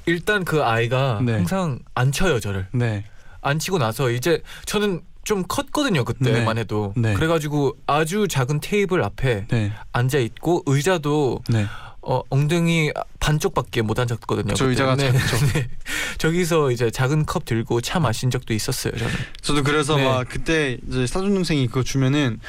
일단 0.06 0.44
그 0.46 0.64
아이가 0.64 1.22
네. 1.24 1.34
항상 1.34 1.80
안 1.96 2.12
쳐요 2.12 2.40
저를. 2.40 2.68
네, 2.72 3.06
안 3.42 3.60
치고 3.60 3.78
나서 3.78 4.10
이제 4.10 4.42
저는 4.66 5.02
좀 5.24 5.44
컸거든요 5.44 6.04
그때만 6.04 6.56
네. 6.56 6.62
해도. 6.62 6.94
네. 6.96 7.14
그래가지고 7.14 7.78
아주 7.88 8.28
작은 8.28 8.60
테이블 8.60 9.04
앞에 9.04 9.46
네, 9.50 9.72
앉아 9.92 10.20
있고 10.20 10.64
의자도 10.66 11.42
네. 11.50 11.66
어, 12.02 12.22
엉덩이 12.30 12.92
반쪽밖에 13.22 13.82
못 13.82 13.98
앉았거든요. 13.98 14.54
저. 14.56 14.70
의자가 14.70 14.96
네. 14.96 15.12
네. 15.54 15.70
저기서 16.18 16.72
이제 16.72 16.92
작은 16.92 17.26
컵 17.26 17.46
들고 17.46 17.80
차 17.80 18.00
마신 18.00 18.30
적도 18.30 18.54
있었어요 18.54 18.94
저는. 18.98 19.14
저도 19.42 19.64
그래서 19.64 19.96
네. 19.96 20.04
막 20.04 20.28
그때 20.28 20.78
이제 20.88 21.08
사촌 21.08 21.34
동생이 21.34 21.68
그거 21.68 21.84
주면은 21.84 22.40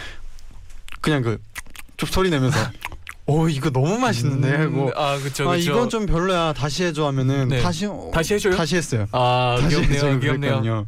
그냥 1.00 1.23
그 1.23 1.38
좀 1.96 2.08
소리 2.08 2.30
내면서 2.30 2.58
오 3.26 3.49
이거 3.49 3.71
너무 3.71 3.99
맛있는데 3.99 4.54
하고 4.54 4.88
음, 4.88 4.93
아 4.97 5.16
그쵸 5.16 5.45
그쵸. 5.45 5.50
아 5.50 5.57
이건 5.57 5.88
좀 5.88 6.04
별로야 6.04 6.52
다시 6.52 6.85
해줘 6.85 7.07
하면은 7.07 7.49
네. 7.49 7.62
다시 7.62 7.88
다시 8.12 8.35
해줘요? 8.35 8.54
다시 8.54 8.76
했어요. 8.76 9.07
아 9.12 9.57
다시 9.61 9.76
귀엽네요. 9.81 10.21
귀엽네요. 10.21 10.87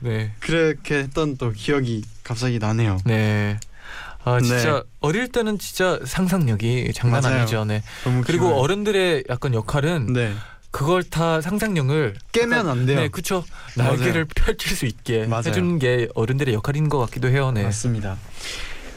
네. 0.00 0.32
그렇게 0.38 0.98
했던 0.98 1.36
또 1.36 1.50
기억이 1.50 2.04
갑자기 2.22 2.60
나네요. 2.60 2.98
네. 3.04 3.58
아 4.24 4.40
진짜 4.40 4.74
네. 4.74 4.82
어릴 5.00 5.32
때는 5.32 5.58
진짜 5.58 5.98
상상력이 6.04 6.92
장난 6.94 7.22
맞아요. 7.22 7.38
아니죠. 7.40 7.64
네. 7.64 7.82
그리고 8.24 8.44
귀여워요. 8.46 8.60
어른들의 8.62 9.24
약간 9.28 9.52
역할은 9.52 10.12
네 10.12 10.32
그걸 10.70 11.02
다 11.02 11.40
상상력을 11.40 12.14
깨면 12.30 12.68
안 12.68 12.86
돼요. 12.86 13.00
네, 13.00 13.08
그렇죠. 13.08 13.44
날개를 13.76 14.26
펼칠 14.26 14.76
수 14.76 14.86
있게 14.86 15.26
맞아요. 15.26 15.42
해주는 15.46 15.78
게 15.80 16.08
어른들의 16.14 16.54
역할인 16.54 16.88
것 16.88 16.98
같기도 17.00 17.28
해요. 17.28 17.50
네. 17.50 17.64
맞습니다. 17.64 18.16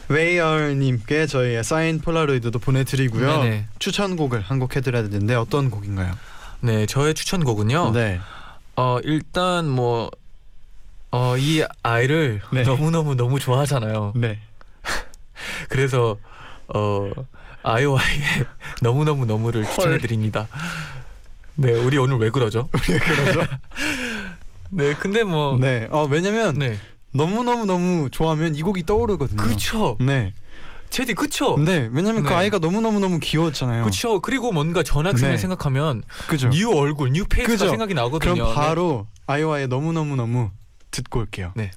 웨이얼님께 0.08 1.26
저희의 1.26 1.64
사인 1.64 2.00
폴라로이드도 2.00 2.58
보내드리고요. 2.58 3.42
네네. 3.42 3.66
추천곡을 3.78 4.40
한 4.40 4.58
곡 4.58 4.76
해드려야 4.76 5.02
되는데 5.04 5.34
어떤 5.34 5.70
곡인가요? 5.70 6.14
네, 6.60 6.86
저의 6.86 7.14
추천곡은요. 7.14 7.92
네. 7.92 8.20
어 8.76 8.98
일단 9.04 9.68
뭐. 9.68 10.10
어, 11.12 11.36
이 11.38 11.64
아이를 11.82 12.42
네. 12.52 12.62
너무 12.64 12.90
너무 12.90 13.14
너무 13.14 13.38
좋아하잖아요. 13.38 14.12
네. 14.16 14.38
그래서 15.68 16.16
어 16.68 17.10
아이오아이의 17.62 18.22
너무 18.82 19.04
너무 19.04 19.24
너무를 19.24 19.64
추천해 19.64 19.98
드립니다. 19.98 20.46
네, 21.54 21.72
우리 21.72 21.96
오늘 21.96 22.18
왜 22.18 22.28
그러죠? 22.30 22.68
왜 22.90 22.98
그러죠? 22.98 23.46
네, 24.70 24.94
근데 24.94 25.22
뭐 25.22 25.56
네. 25.58 25.80
네. 25.80 25.88
어 25.90 26.06
왜냐면 26.10 26.58
너무 27.16 27.42
너무 27.42 27.66
너무 27.66 28.10
좋아하면 28.10 28.54
이 28.54 28.62
곡이 28.62 28.84
떠오르거든요. 28.84 29.42
그쵸. 29.42 29.96
네. 30.00 30.32
제디 30.90 31.14
그쵸. 31.14 31.56
네. 31.58 31.88
왜냐면 31.92 32.22
그 32.22 32.28
네. 32.28 32.34
아이가 32.34 32.58
너무 32.58 32.80
너무 32.80 33.00
너무 33.00 33.18
귀여웠잖아요. 33.18 33.84
그쵸. 33.84 34.20
그리고 34.20 34.52
뭔가 34.52 34.82
전학생을 34.82 35.34
네. 35.34 35.38
생각하면 35.38 36.02
그죠. 36.28 36.48
뉴 36.50 36.70
얼굴, 36.70 37.10
뉴 37.10 37.24
페이스가 37.24 37.52
그죠. 37.52 37.68
생각이 37.70 37.94
나거든요. 37.94 38.34
그럼 38.34 38.54
바로 38.54 39.06
아이와의 39.26 39.68
너무 39.68 39.92
너무 39.92 40.16
너무 40.16 40.50
듣고 40.90 41.20
올게요. 41.20 41.52
네. 41.56 41.70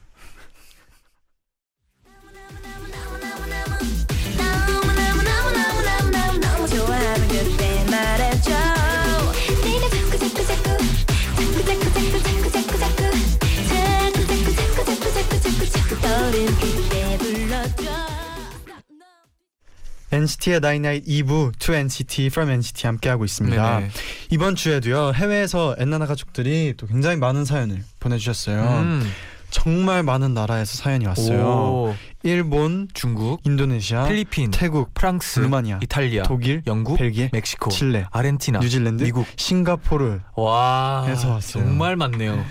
NCT의 20.11 20.59
나이나잇 20.59 21.05
2부 21.05 21.57
To 21.59 21.75
NCT 21.75 22.27
From 22.27 22.51
NCT 22.51 22.87
함께 22.87 23.09
하고 23.09 23.25
있습니다. 23.25 23.79
네네. 23.79 23.91
이번 24.31 24.55
주에도요 24.55 25.13
해외에서 25.13 25.75
엔나나 25.77 26.05
가족들이 26.07 26.73
또 26.77 26.87
굉장히 26.87 27.17
많은 27.17 27.45
사연을 27.45 27.83
보내주셨어요. 27.99 28.61
음. 28.81 29.11
정말 29.49 30.03
많은 30.03 30.33
나라에서 30.35 30.77
사연이 30.77 31.07
왔어요. 31.07 31.43
오, 31.43 31.95
일본, 32.21 32.87
중국, 32.93 33.41
인도네시아, 33.45 34.07
필리핀, 34.07 34.51
태국, 34.51 34.93
프랑스, 34.93 35.39
루마니아, 35.39 35.79
이탈리아, 35.81 36.21
독일, 36.21 36.61
영국, 36.67 36.97
벨기에, 36.97 37.31
멕시코, 37.33 37.71
칠레, 37.71 38.05
아르헨티나, 38.11 38.59
뉴질랜드, 38.59 39.03
미국. 39.03 39.25
싱가포르 39.37 40.19
와, 40.35 41.05
해서 41.07 41.31
왔어요. 41.31 41.63
정말 41.63 41.95
많네요. 41.95 42.45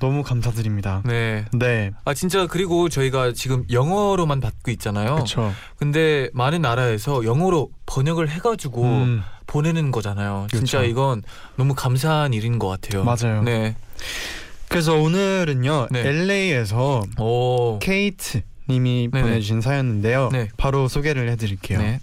너무 0.00 0.22
감사드립니다. 0.22 1.02
네. 1.04 1.44
네, 1.52 1.90
아 2.04 2.14
진짜 2.14 2.46
그리고 2.46 2.88
저희가 2.88 3.32
지금 3.32 3.64
영어로만 3.70 4.40
받고 4.40 4.70
있잖아요. 4.72 5.14
그렇죠. 5.16 5.52
근데 5.76 6.30
많은 6.32 6.62
나라에서 6.62 7.24
영어로 7.24 7.70
번역을 7.86 8.28
해가지고 8.28 8.84
음, 8.84 9.22
보내는 9.46 9.90
거잖아요. 9.90 10.46
진짜 10.50 10.78
그쵸. 10.78 10.90
이건 10.90 11.22
너무 11.56 11.74
감사한 11.74 12.32
일인 12.32 12.58
것 12.58 12.68
같아요. 12.68 13.04
맞아요. 13.04 13.42
네. 13.42 13.74
그래서 14.68 14.94
오늘은요 14.94 15.88
네. 15.90 16.06
LA에서 16.06 17.02
오. 17.18 17.78
케이트 17.80 18.42
님이 18.68 19.08
네네. 19.10 19.22
보내주신 19.22 19.60
사연인데요. 19.60 20.28
네. 20.30 20.48
바로 20.56 20.88
소개를 20.88 21.28
해드릴게요. 21.30 21.78
네. 21.78 22.00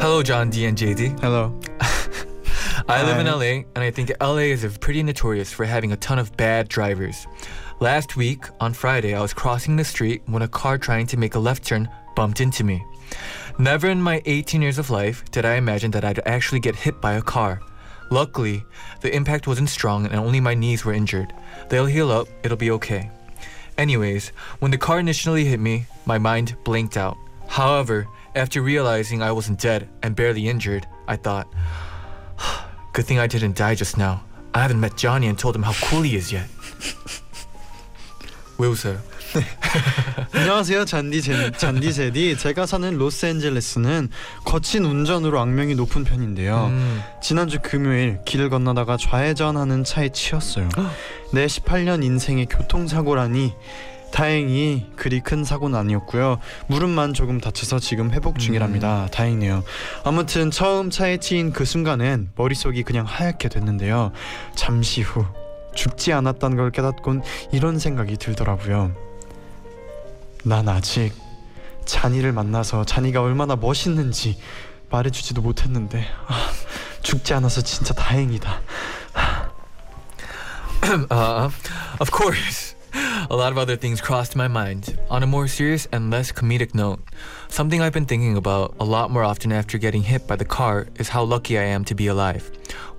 Hello, 0.00 0.22
John 0.22 0.48
D 0.50 0.64
and 0.64 0.76
JD. 0.82 1.16
Hello. 1.22 1.60
I 2.88 3.02
live 3.02 3.18
in 3.18 3.26
uh, 3.26 3.36
LA, 3.36 3.64
and 3.74 3.78
I 3.78 3.90
think 3.90 4.12
LA 4.20 4.52
is 4.54 4.78
pretty 4.78 5.02
notorious 5.02 5.52
for 5.52 5.64
having 5.64 5.92
a 5.92 5.96
ton 5.96 6.18
of 6.18 6.36
bad 6.36 6.68
drivers. 6.68 7.26
Last 7.80 8.16
week, 8.16 8.44
on 8.60 8.72
Friday, 8.72 9.14
I 9.14 9.20
was 9.20 9.32
crossing 9.32 9.76
the 9.76 9.84
street 9.84 10.22
when 10.26 10.42
a 10.42 10.48
car 10.48 10.78
trying 10.78 11.06
to 11.08 11.16
make 11.16 11.34
a 11.34 11.38
left 11.38 11.64
turn 11.64 11.88
bumped 12.14 12.40
into 12.40 12.64
me. 12.64 12.84
Never 13.58 13.88
in 13.88 14.00
my 14.00 14.22
18 14.24 14.62
years 14.62 14.78
of 14.78 14.90
life 14.90 15.24
did 15.30 15.44
I 15.44 15.54
imagine 15.54 15.90
that 15.92 16.04
I'd 16.04 16.26
actually 16.26 16.60
get 16.60 16.76
hit 16.76 17.00
by 17.00 17.14
a 17.14 17.22
car. 17.22 17.60
Luckily, 18.10 18.64
the 19.00 19.14
impact 19.14 19.46
wasn't 19.46 19.68
strong 19.68 20.06
and 20.06 20.16
only 20.16 20.40
my 20.40 20.54
knees 20.54 20.84
were 20.84 20.92
injured. 20.92 21.32
They'll 21.68 21.86
heal 21.86 22.10
up, 22.10 22.28
it'll 22.42 22.56
be 22.56 22.70
okay. 22.72 23.10
Anyways, 23.78 24.28
when 24.58 24.70
the 24.70 24.78
car 24.78 24.98
initially 24.98 25.44
hit 25.44 25.60
me, 25.60 25.86
my 26.06 26.18
mind 26.18 26.56
blinked 26.64 26.96
out. 26.96 27.16
However, 27.46 28.06
after 28.34 28.62
realizing 28.62 29.22
I 29.22 29.32
wasn't 29.32 29.60
dead 29.60 29.88
and 30.02 30.16
barely 30.16 30.48
injured, 30.48 30.86
I 31.08 31.16
thought, 31.16 31.48
good 33.00 33.06
thing 33.06 33.18
I 33.18 33.26
didn't 33.26 33.56
die 33.56 33.74
just 33.74 33.96
now. 33.96 34.20
I 34.52 34.60
haven't 34.60 34.78
met 34.80 34.96
Johnny 34.96 35.26
and 35.26 35.38
told 35.38 35.56
him 35.56 35.62
how 35.62 35.72
cool 35.88 36.02
he 36.02 36.16
is 36.16 36.34
yet. 36.34 36.48
왜 38.58 38.68
웃어요? 38.68 38.98
안녕하세요 40.34 40.84
잔디 40.84 41.22
제, 41.22 41.50
잔디 41.52 41.94
제디. 41.94 42.36
제가 42.36 42.66
사는 42.66 42.98
로스앤젤레스는 42.98 44.10
거친 44.44 44.84
운전으로 44.84 45.40
악명이 45.40 45.76
높은 45.76 46.04
편인데요. 46.04 46.66
음, 46.66 47.02
지난주 47.22 47.58
금요일 47.62 48.18
길을 48.26 48.50
건너다가 48.50 48.98
좌회전하는 48.98 49.82
차에 49.84 50.10
치였어요. 50.10 50.68
내 51.32 51.46
18년 51.46 52.04
인생의 52.04 52.46
교통사고라니 52.46 53.54
다행히 54.12 54.90
그리 54.96 55.20
큰 55.20 55.44
사고는 55.44 55.78
아니었고요. 55.78 56.38
무릎만 56.66 57.14
조금 57.14 57.40
다쳐서 57.40 57.78
지금 57.78 58.10
회복 58.10 58.38
중이랍니다. 58.38 59.08
다행이네요. 59.12 59.62
아무튼 60.04 60.50
처음 60.50 60.90
차에 60.90 61.18
치인 61.18 61.52
그 61.52 61.64
순간엔 61.64 62.32
머릿속이 62.36 62.82
그냥 62.82 63.06
하얗게 63.06 63.48
됐는데요. 63.48 64.12
잠시 64.54 65.02
후 65.02 65.24
죽지 65.74 66.12
않았다는 66.12 66.56
걸 66.56 66.70
깨닫곤 66.70 67.22
이런 67.52 67.78
생각이 67.78 68.16
들더라고요. 68.16 68.92
난 70.44 70.68
아직 70.68 71.12
잔이를 71.84 72.32
만나서 72.32 72.84
잔이가 72.84 73.22
얼마나 73.22 73.56
멋있는지 73.56 74.38
말해주지도 74.90 75.40
못했는데 75.42 76.04
아, 76.26 76.50
죽지 77.02 77.34
않아서 77.34 77.60
진짜 77.62 77.94
다행이다. 77.94 78.60
uh, 81.10 81.50
of 82.00 82.10
course. 82.10 82.79
A 83.32 83.36
lot 83.36 83.52
of 83.52 83.58
other 83.58 83.76
things 83.76 84.00
crossed 84.00 84.34
my 84.34 84.48
mind. 84.48 84.98
On 85.08 85.22
a 85.22 85.26
more 85.26 85.46
serious 85.46 85.86
and 85.92 86.10
less 86.10 86.32
comedic 86.32 86.74
note, 86.74 86.98
something 87.48 87.80
I've 87.80 87.92
been 87.92 88.04
thinking 88.04 88.36
about 88.36 88.74
a 88.80 88.84
lot 88.84 89.12
more 89.12 89.22
often 89.22 89.52
after 89.52 89.78
getting 89.78 90.02
hit 90.02 90.26
by 90.26 90.34
the 90.34 90.44
car 90.44 90.88
is 90.98 91.08
how 91.08 91.22
lucky 91.22 91.56
I 91.56 91.62
am 91.62 91.84
to 91.84 91.94
be 91.94 92.08
alive. 92.08 92.50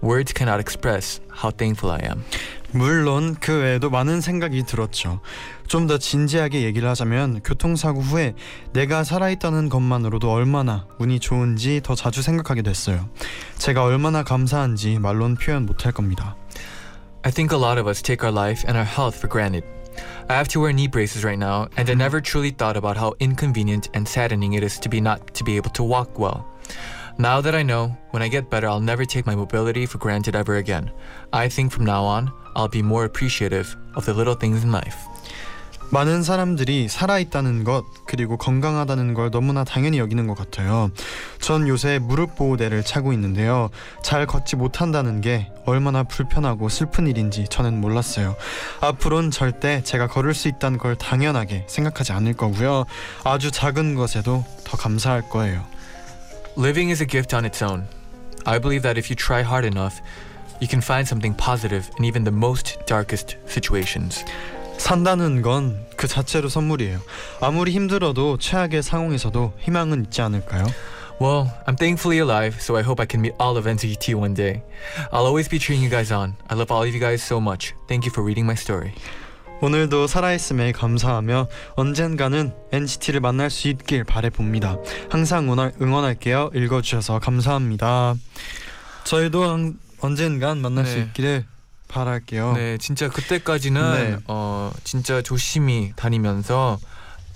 Words 0.02 0.32
cannot 0.32 0.62
express 0.62 1.20
how 1.30 1.52
thankful 1.52 1.92
I 1.92 2.00
am. 2.06 2.24
물론 2.72 3.36
그 3.42 3.60
외에도 3.60 3.90
많은 3.90 4.22
생각이 4.22 4.64
들었죠. 4.64 5.20
좀 5.68 5.88
더 5.88 5.98
진지하게 5.98 6.62
얘기를 6.64 6.88
하자면 6.88 7.42
교통사고 7.42 8.00
후에 8.00 8.34
내가 8.72 9.04
살아있다는 9.04 9.68
것만으로도 9.68 10.32
얼마나 10.32 10.88
운이 11.00 11.20
좋은지 11.20 11.82
더 11.84 11.94
자주 11.94 12.22
생각하게 12.22 12.62
됐어요. 12.62 13.10
제가 13.58 13.84
얼마나 13.84 14.24
감사한지 14.24 14.98
말로는 15.00 15.36
표현 15.36 15.66
못할 15.66 15.92
겁니다. 15.92 16.38
I 17.24 17.34
think 17.34 17.54
a 17.54 17.62
lot 17.62 17.78
of 17.78 17.90
us 17.90 18.02
take 18.02 18.26
our 18.26 18.34
life 18.34 18.64
and 18.66 18.78
our 18.78 18.88
health 18.88 19.18
for 19.18 19.28
granted. 19.30 19.68
I 20.30 20.34
have 20.36 20.48
to 20.50 20.60
wear 20.60 20.72
knee 20.72 20.88
braces 20.88 21.24
right 21.24 21.38
now, 21.38 21.68
and 21.78 21.90
I 21.90 21.94
never 21.94 22.22
truly 22.22 22.52
thought 22.52 22.78
about 22.78 22.98
how 22.98 23.14
inconvenient 23.20 23.90
and 23.94 24.08
saddening 24.08 24.54
it 24.54 24.64
is 24.64 24.80
to 24.80 24.90
be 24.90 25.02
not 25.02 25.34
to 25.34 25.44
be 25.44 25.58
able 25.58 25.72
to 25.72 25.84
walk 25.84 26.18
well. 26.18 26.48
Now 27.18 27.42
that 27.42 27.54
I 27.54 27.64
know, 27.64 27.96
when 28.12 28.24
I 28.24 28.28
get 28.30 28.50
better, 28.50 28.68
I'll 28.68 28.80
never 28.80 29.06
take 29.06 29.26
my 29.26 29.36
mobility 29.36 29.86
for 29.86 29.98
granted 29.98 30.36
ever 30.36 30.56
again. 30.56 30.92
I 31.34 31.50
think 31.50 31.72
from 31.72 31.86
now 31.86 32.04
on, 32.04 32.32
I'll 32.56 32.70
be 32.70 32.82
more 32.82 33.06
appreciative 33.06 33.76
of 33.96 34.06
the 34.06 34.14
little 34.14 34.36
things 34.36 34.64
in 34.64 34.72
life. 34.72 35.08
많은 35.92 36.24
사람들이 36.24 36.88
살아있다는 36.88 37.66
것 37.66 37.84
그리고 38.06 38.38
건강하다는 38.38 39.14
걸 39.14 39.30
너무나 39.30 39.66
당연히 39.66 40.00
여기는 40.00 40.26
것 40.26 40.38
같아요. 40.38 40.90
전 41.42 41.68
요새 41.68 42.00
무릎 42.00 42.36
보호대를 42.36 42.84
차고 42.84 43.12
있는데요. 43.14 43.70
잘 44.02 44.26
걷지 44.26 44.56
못한다는 44.56 45.20
게 45.20 45.52
얼마나 45.66 46.04
불편하고 46.04 46.70
슬픈 46.70 47.08
일인지 47.08 47.46
저는 47.50 47.82
몰랐어요. 47.82 48.38
앞으론 48.80 49.32
절대 49.32 49.84
제가 49.84 50.08
걸을 50.08 50.34
수 50.34 50.48
있다는 50.48 50.78
걸 50.78 50.96
당연하게 50.96 51.66
생각하지 51.68 52.14
않을 52.14 52.34
거고요. 52.34 52.86
아주 53.26 53.52
작은 53.52 53.96
것에도 53.96 54.46
더 54.64 54.78
감사할 54.78 55.30
거예요. 55.30 55.66
Living 56.58 56.90
is 56.90 57.04
a 57.04 57.08
gift 57.08 57.36
on 57.36 57.44
its 57.44 57.62
own. 57.62 57.86
I 58.46 58.60
believe 58.60 58.84
that 58.84 58.98
if 58.98 59.12
you 59.12 59.16
try 59.16 59.42
hard 59.42 59.68
enough, 59.68 60.00
you 60.62 60.70
can 60.70 60.82
find 60.82 61.06
something 61.06 61.36
positive 61.36 61.90
in 62.00 62.06
even 62.06 62.24
the 62.24 62.36
most 62.36 62.80
darkest 62.86 63.36
situations. 63.46 64.24
산다는 64.82 65.42
건 65.44 65.78
그 65.96 66.08
자체로 66.08 66.50
선물이에요. 66.50 67.00
아무리 67.42 67.72
힘들어도 67.72 68.38
최악의 68.40 68.82
상황에서도 68.82 69.54
희망은 69.60 70.06
있지 70.06 70.22
않을까요? 70.24 70.66
Well, 71.22 71.52
I'm 71.68 71.78
thankfully 71.78 72.18
alive, 72.18 72.58
so 72.60 72.76
I 72.76 72.82
hope 72.82 73.00
I 73.00 73.06
can 73.08 73.22
meet 73.22 73.36
all 73.40 73.56
of 73.56 73.70
NCT 73.70 74.16
one 74.18 74.34
day. 74.34 74.64
I'll 75.14 75.26
always 75.30 75.48
be 75.48 75.60
cheering 75.60 75.84
you 75.86 75.92
guys 75.92 76.12
on. 76.12 76.34
I 76.50 76.58
love 76.58 76.74
all 76.74 76.82
of 76.82 76.90
you 76.90 77.00
guys 77.00 77.22
so 77.24 77.38
much. 77.40 77.76
Thank 77.88 78.06
you 78.06 78.12
for 78.12 78.26
reading 78.26 78.48
my 78.50 78.58
story. 78.58 78.94
오늘도 79.62 80.08
살아있음에 80.08 80.72
감사하며 80.72 81.48
언젠가는 81.76 82.52
NCT를 82.72 83.20
만날 83.20 83.52
수 83.52 83.68
있길 83.68 84.04
바래봅니다. 84.04 84.78
항상 85.12 85.44
응원, 85.52 85.72
응원할게요. 85.80 86.50
읽어주셔서 86.56 87.20
감사합니다. 87.20 88.16
저희도 89.04 89.44
한- 89.44 89.78
언젠간 90.00 90.58
만날 90.58 90.88
수 90.88 90.96
네. 90.96 91.02
있기를 91.04 91.46
바랄게요. 91.92 92.54
네, 92.54 92.78
진짜 92.78 93.10
그때까지는 93.10 93.94
네. 93.94 94.18
어 94.28 94.72
진짜 94.84 95.22
조심히 95.22 95.94
다니면서 95.96 96.80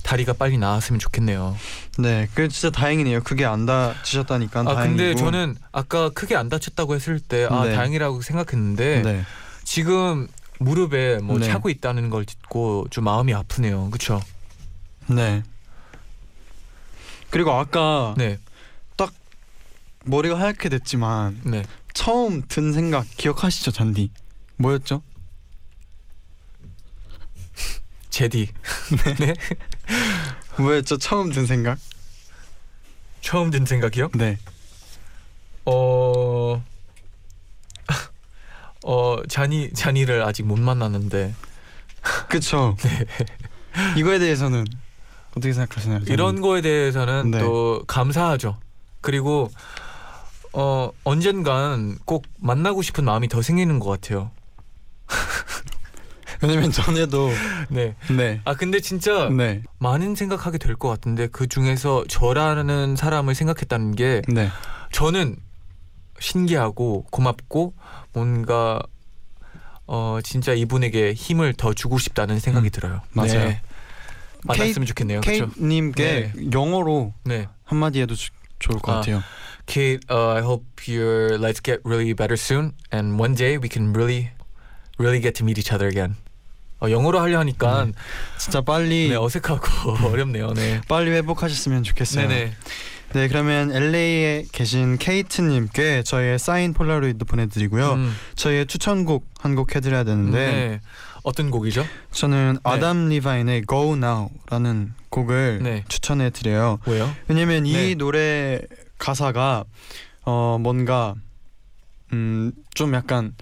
다리가 0.04 0.34
빨리 0.34 0.58
나았으면 0.58 1.00
좋겠네요. 1.00 1.56
네, 1.98 2.28
그 2.34 2.48
진짜 2.48 2.70
다행이네요. 2.70 3.22
그게 3.24 3.46
안 3.46 3.66
다치셨다니까 3.66 4.62
아 4.62 4.64
다행이고. 4.64 4.98
근데 4.98 5.16
저는 5.16 5.56
아까 5.72 6.10
크게 6.10 6.36
안 6.36 6.50
다쳤다고 6.50 6.96
했을 6.96 7.20
때 7.20 7.48
아 7.50 7.66
네. 7.66 7.76
다행이라고 7.76 8.22
생각했는데 8.22 9.02
네. 9.02 9.24
지금 9.64 10.28
무릎에 10.60 11.18
뭐 11.18 11.38
네. 11.38 11.48
차고 11.48 11.70
있다는 11.70 12.10
걸 12.10 12.26
듣고 12.26 12.88
좀 12.90 13.04
마음이 13.04 13.34
아프네요. 13.34 13.90
그렇죠? 13.90 14.22
네. 15.08 15.44
그리고 17.30 17.52
아까 17.52 18.14
네, 18.18 18.38
머리가 20.08 20.40
하얗게 20.40 20.70
됐지만 20.70 21.42
네. 21.44 21.64
처음 21.94 22.44
든 22.48 22.72
생각 22.74 23.06
기억하시죠, 23.18 23.72
잔디? 23.72 24.12
뭐였죠? 24.58 25.02
제디. 28.10 28.48
네. 29.20 29.34
뭐였죠? 30.58 30.98
처음 30.98 31.32
든 31.32 31.46
생각? 31.46 31.78
처음 33.22 33.52
든 33.52 33.66
생각이요? 33.66 34.10
네. 34.16 34.38
어. 35.66 36.64
어 38.86 39.18
잔이 39.28 39.74
잔이를 39.74 40.24
아직 40.24 40.44
못 40.44 40.60
만났는데 40.60 41.34
그쵸. 42.30 42.78
이거에 43.98 44.20
대해서는 44.20 44.66
어떻게 45.32 45.52
생각하시나요? 45.52 46.00
잔디? 46.00 46.14
이런 46.14 46.40
거에 46.40 46.62
대해서는 46.62 47.32
네. 47.32 47.40
또 47.40 47.84
감사하죠. 47.88 48.58
그리고 49.02 49.52
어 50.54 50.92
언젠간 51.04 51.98
꼭 52.06 52.26
만나고 52.40 52.82
싶은 52.82 53.04
마음이 53.04 53.28
더 53.28 53.42
생기는 53.42 53.80
것 53.80 53.90
같아요. 53.90 54.32
왜냐면 56.42 56.72
전에도 56.72 57.30
네. 57.70 57.96
네. 58.10 58.42
아 58.46 58.56
근데 58.56 58.80
진짜 58.80 59.30
네. 59.30 59.62
많은 59.80 60.16
생각하게 60.16 60.58
될 60.58 60.76
것 60.76 60.90
같은데 60.90 61.28
그 61.28 61.48
중에서 61.48 62.04
저라는 62.08 62.96
사람을 62.96 63.34
생각했다는 63.36 63.96
게 63.96 64.22
네. 64.28 64.50
저는 64.92 65.38
신기하고 66.20 67.06
고맙고 67.12 67.74
뭔가 68.14 68.82
어 69.88 70.20
진짜 70.24 70.54
이분에게 70.54 71.14
힘을 71.14 71.54
더 71.54 71.74
주고 71.74 71.98
싶다는 71.98 72.40
생각이 72.40 72.68
음, 72.68 72.72
들어요. 72.72 73.02
맞아요. 73.12 73.34
네. 73.46 73.62
만났으면 74.44 74.86
좋겠네요. 74.86 75.22
그렇죠? 75.22 75.50
케이 75.52 75.64
님께 75.66 76.32
영어로 76.54 77.14
네. 77.24 77.48
한마디 77.64 78.02
해도 78.02 78.16
주- 78.16 78.32
좋을 78.60 78.80
것 78.80 78.92
아. 78.92 78.96
같아요. 78.98 79.22
Kate, 79.68 80.00
uh, 80.12 80.38
I 80.38 80.42
hope 80.42 80.66
your 80.88 81.36
lives 81.40 81.62
get 81.64 81.82
really 81.84 82.14
better 82.14 82.36
soon, 82.38 82.74
and 82.94 83.20
one 83.20 83.34
day 83.36 83.58
we 83.58 83.68
can 83.68 83.94
really, 83.96 84.30
really 85.00 85.20
get 85.20 85.34
to 85.40 85.44
meet 85.44 85.58
each 85.58 85.74
other 85.74 85.88
again. 85.90 86.16
어, 86.86 86.90
영어로 86.92 87.20
하려 87.20 87.40
하니까 87.40 87.88
진짜 88.38 88.62
빨리 88.62 89.10
네, 89.10 89.16
어색하고 89.16 90.08
어렵네요. 90.10 90.54
네. 90.54 90.82
빨리 90.88 91.12
회복하셨으면 91.12 91.84
좋겠어요. 91.84 92.28
네네. 92.28 92.54
네, 93.14 93.28
그러면 93.30 93.72
LA에 93.72 94.46
계신 94.52 94.98
케이트님께 94.98 96.04
저희의 96.04 96.38
사인 96.38 96.74
폴라로이드 96.74 97.24
보내드리고요. 97.26 97.94
음, 97.94 98.14
저희의 98.36 98.66
추천곡 98.68 99.26
한 99.40 99.56
곡 99.56 99.74
해드려야 99.76 100.04
되는데 100.04 100.38
네. 100.38 100.82
어떤 101.24 101.50
곡이죠? 101.50 101.86
저는 102.12 102.58
아담 102.64 103.08
리바인의 103.10 103.64
Go 103.68 103.94
Now라는 103.94 104.94
곡을 105.10 105.60
네. 105.64 105.84
추천해드려요. 105.88 106.80
왜요? 106.86 107.16
왜냐면 107.28 107.66
이 107.66 107.74
네. 107.74 107.96
노래 107.96 108.60
가사가 108.98 109.64
어 110.24 110.58
뭔가 110.60 111.16
음좀 112.12 112.94
약간 112.94 113.34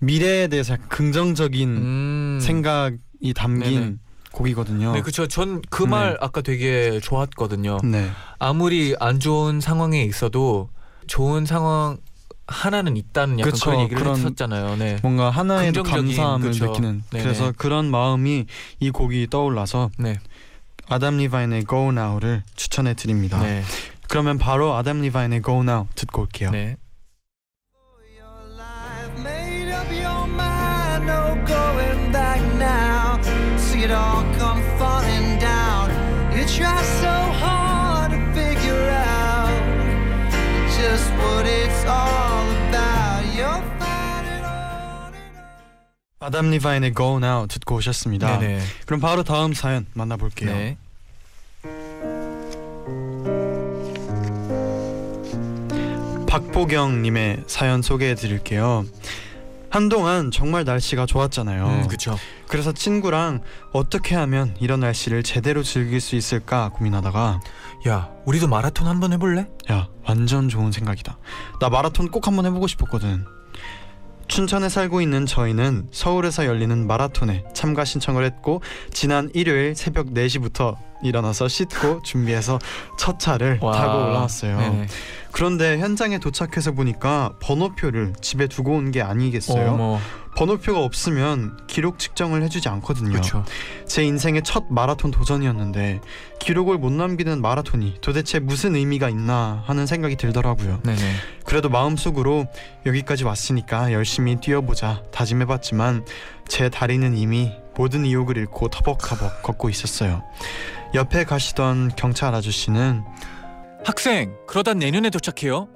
미래에 0.00 0.48
대해서 0.48 0.74
약간 0.74 0.88
긍정적인 0.88 1.68
음. 1.76 2.38
생각이 2.40 3.34
담긴 3.34 3.80
네네. 3.80 3.94
곡이거든요. 4.32 4.92
네, 4.92 5.00
그렇죠. 5.00 5.26
전 5.26 5.62
그 5.70 5.84
말 5.86 6.16
아까 6.20 6.40
되게 6.40 7.00
좋았거든요. 7.00 7.78
네. 7.84 8.10
아무리 8.38 8.94
안 9.00 9.18
좋은 9.20 9.60
상황에 9.60 10.02
있어도 10.04 10.68
좋은 11.06 11.46
상황 11.46 11.96
하나는 12.46 12.96
있다는 12.96 13.40
약간 13.40 13.52
그쵸, 13.52 13.70
그런 13.70 13.82
얘기를 13.82 14.02
그런 14.02 14.16
했었잖아요. 14.16 14.76
네. 14.76 14.98
뭔가 15.02 15.30
긍정적인, 15.64 16.16
감사함을 16.16 16.50
그쵸. 16.50 16.66
느끼는 16.66 17.02
네네. 17.10 17.24
그래서 17.24 17.52
그런 17.56 17.90
마음이 17.90 18.46
이 18.80 18.90
곡이 18.90 19.26
떠올라서 19.30 19.90
네. 19.98 20.18
아담 20.88 21.18
리바인의 21.18 21.64
Go 21.68 21.90
Now를 21.90 22.42
추천해 22.56 22.94
드립니다. 22.94 23.38
네. 23.42 23.62
그러면 24.08 24.38
바로 24.38 24.74
아담 24.74 25.02
리바인의 25.02 25.42
Go 25.42 25.62
Now 25.62 25.86
듣고 25.94 26.22
올게요. 26.22 26.50
네. 26.50 26.76
It 33.88 33.94
all 33.94 34.22
come 34.38 34.60
falling 34.78 35.38
down. 35.38 35.88
You 36.36 36.44
try 36.44 36.82
so 37.00 37.08
hard 37.40 38.12
to 38.12 38.18
figure 38.34 38.90
out 38.90 39.48
just 40.76 41.10
what 41.16 41.46
it's 41.46 41.84
all 41.86 42.44
about. 42.68 43.24
You'll 43.34 43.64
find 43.80 44.26
it 44.28 44.44
on 44.44 45.14
and 45.14 45.24
on. 45.40 46.20
아담 46.20 46.50
리바인의 46.50 46.94
Go 46.94 47.16
Now 47.16 47.46
듣고 47.46 47.76
오셨습니다. 47.76 48.38
네네. 48.38 48.60
그럼 48.86 49.00
바로 49.00 49.22
다음 49.22 49.54
사연 49.54 49.86
만나볼게요. 49.94 50.50
네. 50.50 50.76
박보경님의 56.28 57.44
사연 57.46 57.80
소개해 57.80 58.14
드릴게요. 58.14 58.84
한동안 59.70 60.30
정말 60.30 60.64
날씨가 60.64 61.06
좋았잖아요. 61.06 61.66
음, 61.66 61.86
그렇죠. 61.86 62.16
그래서 62.48 62.72
친구랑 62.72 63.42
어떻게 63.72 64.14
하면 64.14 64.56
이런 64.60 64.80
날씨를 64.80 65.22
제대로 65.22 65.62
즐길 65.62 66.00
수 66.00 66.16
있을까 66.16 66.70
고민하다가 66.70 67.40
야, 67.88 68.10
우리도 68.24 68.48
마라톤 68.48 68.86
한번 68.86 69.12
해 69.12 69.18
볼래? 69.18 69.46
야 69.70 69.88
완전 70.06 70.48
좋은 70.48 70.72
생각이다. 70.72 71.18
나 71.60 71.68
마라톤 71.68 72.10
꼭 72.10 72.26
한번 72.26 72.46
해 72.46 72.50
보고 72.50 72.66
싶었거든. 72.66 73.24
춘천에 74.28 74.68
살고 74.68 75.00
있는 75.00 75.24
저희는 75.24 75.88
서울에서 75.90 76.44
열리는 76.46 76.86
마라톤에 76.86 77.44
참가 77.54 77.84
신청을 77.84 78.24
했고 78.24 78.60
지난 78.92 79.30
일요일 79.32 79.74
새벽 79.74 80.08
4시부터 80.08 80.76
일어나서 81.02 81.48
씻고 81.48 82.02
준비해서 82.02 82.58
첫 82.98 83.18
차를 83.18 83.58
와. 83.62 83.72
타고 83.72 83.98
올라왔어요. 84.04 84.58
네네. 84.58 84.86
그런데 85.30 85.78
현장에 85.78 86.18
도착해서 86.18 86.72
보니까 86.72 87.32
번호표를 87.40 88.14
집에 88.20 88.46
두고 88.46 88.72
온 88.72 88.90
게 88.90 89.02
아니겠어요? 89.02 89.72
어머, 89.72 90.00
번호표가 90.36 90.80
없으면 90.82 91.58
기록 91.66 91.98
측정을 91.98 92.42
해주지 92.42 92.68
않거든요. 92.70 93.10
그렇죠. 93.10 93.44
제 93.86 94.02
인생의 94.04 94.42
첫 94.44 94.64
마라톤 94.70 95.10
도전이었는데 95.10 96.00
기록을 96.40 96.78
못 96.78 96.90
남기는 96.92 97.40
마라톤이 97.42 97.98
도대체 98.00 98.38
무슨 98.38 98.74
의미가 98.74 99.10
있나 99.10 99.62
하는 99.66 99.86
생각이 99.86 100.16
들더라고요. 100.16 100.80
네네. 100.84 100.98
그래도 101.44 101.68
마음속으로 101.68 102.46
여기까지 102.86 103.24
왔으니까 103.24 103.92
열심히 103.92 104.36
뛰어보자 104.40 105.02
다짐해봤지만 105.12 106.04
제 106.48 106.70
다리는 106.70 107.16
이미 107.16 107.52
모든 107.76 108.06
이욕을 108.06 108.36
잃고 108.38 108.68
터벅터벅 108.68 109.42
걷고 109.42 109.68
있었어요. 109.68 110.22
옆에 110.94 111.24
가시던 111.24 111.92
경찰 111.96 112.34
아저씨는 112.34 113.04
학생, 113.84 114.34
그러다 114.46 114.74
내년에 114.74 115.10
도착해요. 115.10 115.68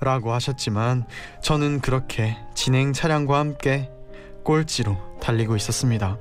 라고 0.00 0.32
하셨지만 0.32 1.04
저는 1.42 1.80
그렇게 1.80 2.36
진행 2.54 2.92
차량과 2.92 3.38
함께 3.38 3.90
꼴찌로 4.44 4.96
달리고 5.20 5.56
있었습니다. 5.56 6.16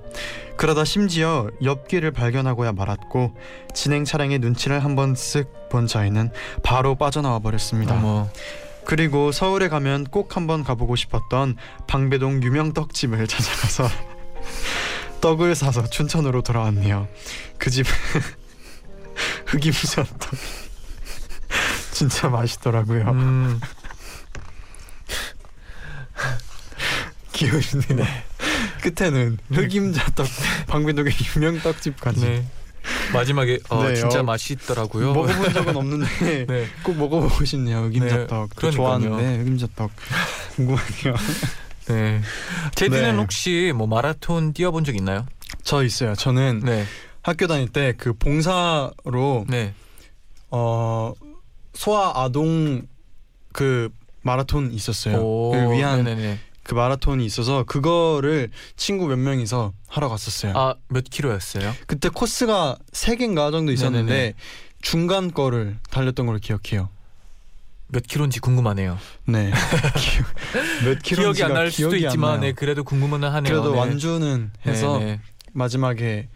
그러다 0.58 0.84
심지어 0.84 1.49
옆길을 1.63 2.12
발견하고야 2.12 2.73
말았고 2.73 3.34
진행 3.73 4.04
차량의 4.04 4.39
눈치를 4.39 4.84
한번 4.84 5.13
쓱 5.13 5.69
본 5.69 5.88
저희는 5.88 6.32
바로 6.63 6.95
빠져나와 6.95 7.39
버렸습니다. 7.39 7.95
어머, 7.95 8.28
그리고 8.84 9.32
서울에 9.32 9.69
가면 9.69 10.06
꼭 10.06 10.36
한번 10.36 10.65
가보고 10.65 10.97
싶었던 10.97 11.56
방배동 11.88 12.43
유명 12.43 12.73
떡집을 12.73 13.28
찾아가서 13.28 13.88
떡을 15.22 15.56
사서 15.56 15.90
춘천으로 15.90 16.42
돌아왔네요. 16.42 17.08
그집 17.58 17.86
흑임자 19.48 20.04
떡 20.04 20.32
진짜 21.92 22.30
맛있더라고요. 22.30 23.10
음, 23.12 23.60
기울이네요. 27.34 28.06
끝에는 28.82 29.38
흑임자 29.52 30.06
떡 30.16 30.28
방배동의 30.68 31.12
유명 31.36 31.60
떡집까지 31.60 32.20
네. 32.22 32.46
마지막에 33.14 33.60
어, 33.70 33.84
네, 33.84 33.96
진짜 33.96 34.22
어, 34.22 34.24
맛있더라고요. 34.24 35.14
먹어본 35.14 35.54
적은 35.54 35.76
없는데 35.76 36.46
네. 36.46 36.68
꼭 36.84 36.96
먹어보고 36.98 37.44
싶네요. 37.44 37.80
흑임자떡 37.86 38.50
네, 38.50 38.56
또 38.62 38.72
좋아하는데. 38.72 39.38
흑임자떡 39.40 39.92
궁금하네요. 40.56 41.16
네. 41.89 42.21
제디는 42.75 43.15
네. 43.15 43.21
혹시 43.21 43.73
뭐 43.75 43.88
마라톤 43.88 44.54
뛰어본 44.54 44.84
적 44.84 44.95
있나요? 44.95 45.25
저 45.63 45.84
있어요. 45.84 46.15
저는 46.15 46.62
네. 46.63 46.86
학교 47.21 47.47
다닐 47.47 47.67
때 47.67 47.93
그 47.97 48.13
봉사로 48.13 49.45
네. 49.49 49.73
어 50.52 51.13
소아 51.73 52.23
아동 52.23 52.84
그 53.54 53.89
마라톤 54.21 54.71
있었어요. 54.71 55.17
오, 55.17 55.52
그 55.52 55.71
위한 55.71 56.04
네네네. 56.04 56.39
그 56.63 56.75
마라톤이 56.75 57.25
있어서 57.25 57.63
그거를 57.63 58.49
친구 58.75 59.08
몇 59.08 59.17
명이서 59.17 59.73
하러 59.88 60.08
갔었어요. 60.10 60.54
아 60.56 60.75
몇 60.88 61.04
킬로였어요? 61.10 61.73
그때 61.88 62.10
코스가 62.10 62.78
세 62.93 63.15
개인가 63.15 63.49
정도 63.52 63.71
있었는데 63.71 64.12
네네네. 64.13 64.34
중간 64.82 65.32
거를 65.34 65.78
달렸던 65.89 66.25
걸로 66.25 66.38
기억해요. 66.39 66.89
몇 67.91 68.04
킬로인지 68.06 68.39
궁금하네요. 68.39 68.97
네. 69.25 69.52
기억, 69.97 70.28
몇 70.86 71.02
기억이 71.02 71.43
안 71.43 71.54
날 71.54 71.71
수도 71.71 71.89
기억이 71.89 72.06
안 72.06 72.10
있지만. 72.12 72.39
네, 72.41 72.52
그래도 72.54 72.84
궁금은 72.84 73.23
하네요. 73.23 73.41
그래도 73.43 73.71
네. 73.73 73.80
완주는 73.80 74.52
해서 74.65 74.99
네, 74.99 75.06
네. 75.06 75.19
마지막에 75.54 76.28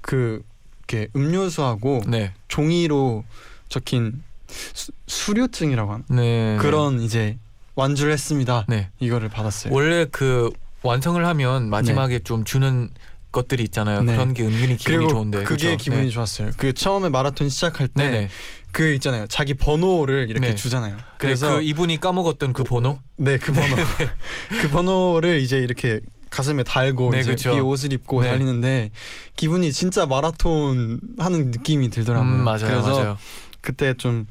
그 0.00 0.42
이렇게 0.88 1.08
음료수하고 1.16 2.02
네. 2.06 2.32
종이로 2.48 3.24
적힌 3.68 4.22
수, 4.48 4.92
수료증이라고 5.08 5.92
하나 5.92 6.04
네. 6.08 6.56
그런 6.60 7.00
이제 7.00 7.36
완주를 7.74 8.12
했습니다. 8.12 8.64
네. 8.68 8.90
이거를 9.00 9.28
받았어요. 9.28 9.74
원래 9.74 10.06
그 10.10 10.50
완성을 10.82 11.24
하면 11.26 11.68
마지막에 11.68 12.20
좀 12.20 12.44
주는 12.44 12.90
것들이 13.32 13.64
있잖아요. 13.64 14.02
네. 14.04 14.12
그런 14.14 14.32
게 14.34 14.44
은근히 14.44 14.76
기분이 14.76 15.08
좋은데. 15.08 15.42
그게 15.42 15.70
그쵸? 15.72 15.76
기분이 15.84 16.04
네. 16.04 16.08
좋았어요. 16.10 16.52
그 16.56 16.72
처음에 16.72 17.08
마라톤 17.08 17.48
시작할 17.48 17.88
때 17.88 18.04
네네. 18.08 18.28
그 18.76 18.92
있잖아요. 18.92 19.26
자기 19.28 19.54
번호를 19.54 20.28
이렇게 20.28 20.48
네. 20.48 20.54
주잖아요. 20.54 20.98
그래서 21.16 21.46
그래서 21.46 21.56
그 21.56 21.62
이분이 21.62 21.98
까먹었던 21.98 22.52
그 22.52 22.62
번호. 22.62 22.98
네, 23.16 23.38
그 23.38 23.50
번호. 23.50 23.74
그 24.60 24.68
번호를 24.68 25.40
이제 25.40 25.56
이렇게 25.56 26.00
가슴에 26.28 26.62
달고 26.62 27.10
네, 27.12 27.20
이제 27.20 27.30
그쵸. 27.30 27.52
뒤에 27.52 27.60
옷을 27.60 27.94
입고 27.94 28.20
네. 28.20 28.28
달리는데 28.28 28.90
기분이 29.34 29.72
진짜 29.72 30.04
마라톤 30.04 31.00
하는 31.16 31.52
느낌이 31.52 31.88
들더라고요. 31.88 32.30
음, 32.30 32.44
맞아요, 32.44 32.66
그래서 32.66 32.90
맞아요. 32.90 33.18
그때 33.62 33.94
좀 33.94 34.26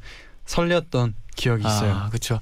설레었던 0.45 1.15
기억이 1.35 1.65
있어요. 1.65 1.93
아, 1.93 2.09
그렇죠. 2.09 2.39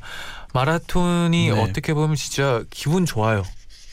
마라톤이 0.53 1.51
네. 1.51 1.61
어떻게 1.61 1.93
보면 1.93 2.17
진짜 2.17 2.65
기분 2.69 3.05
좋아요. 3.05 3.43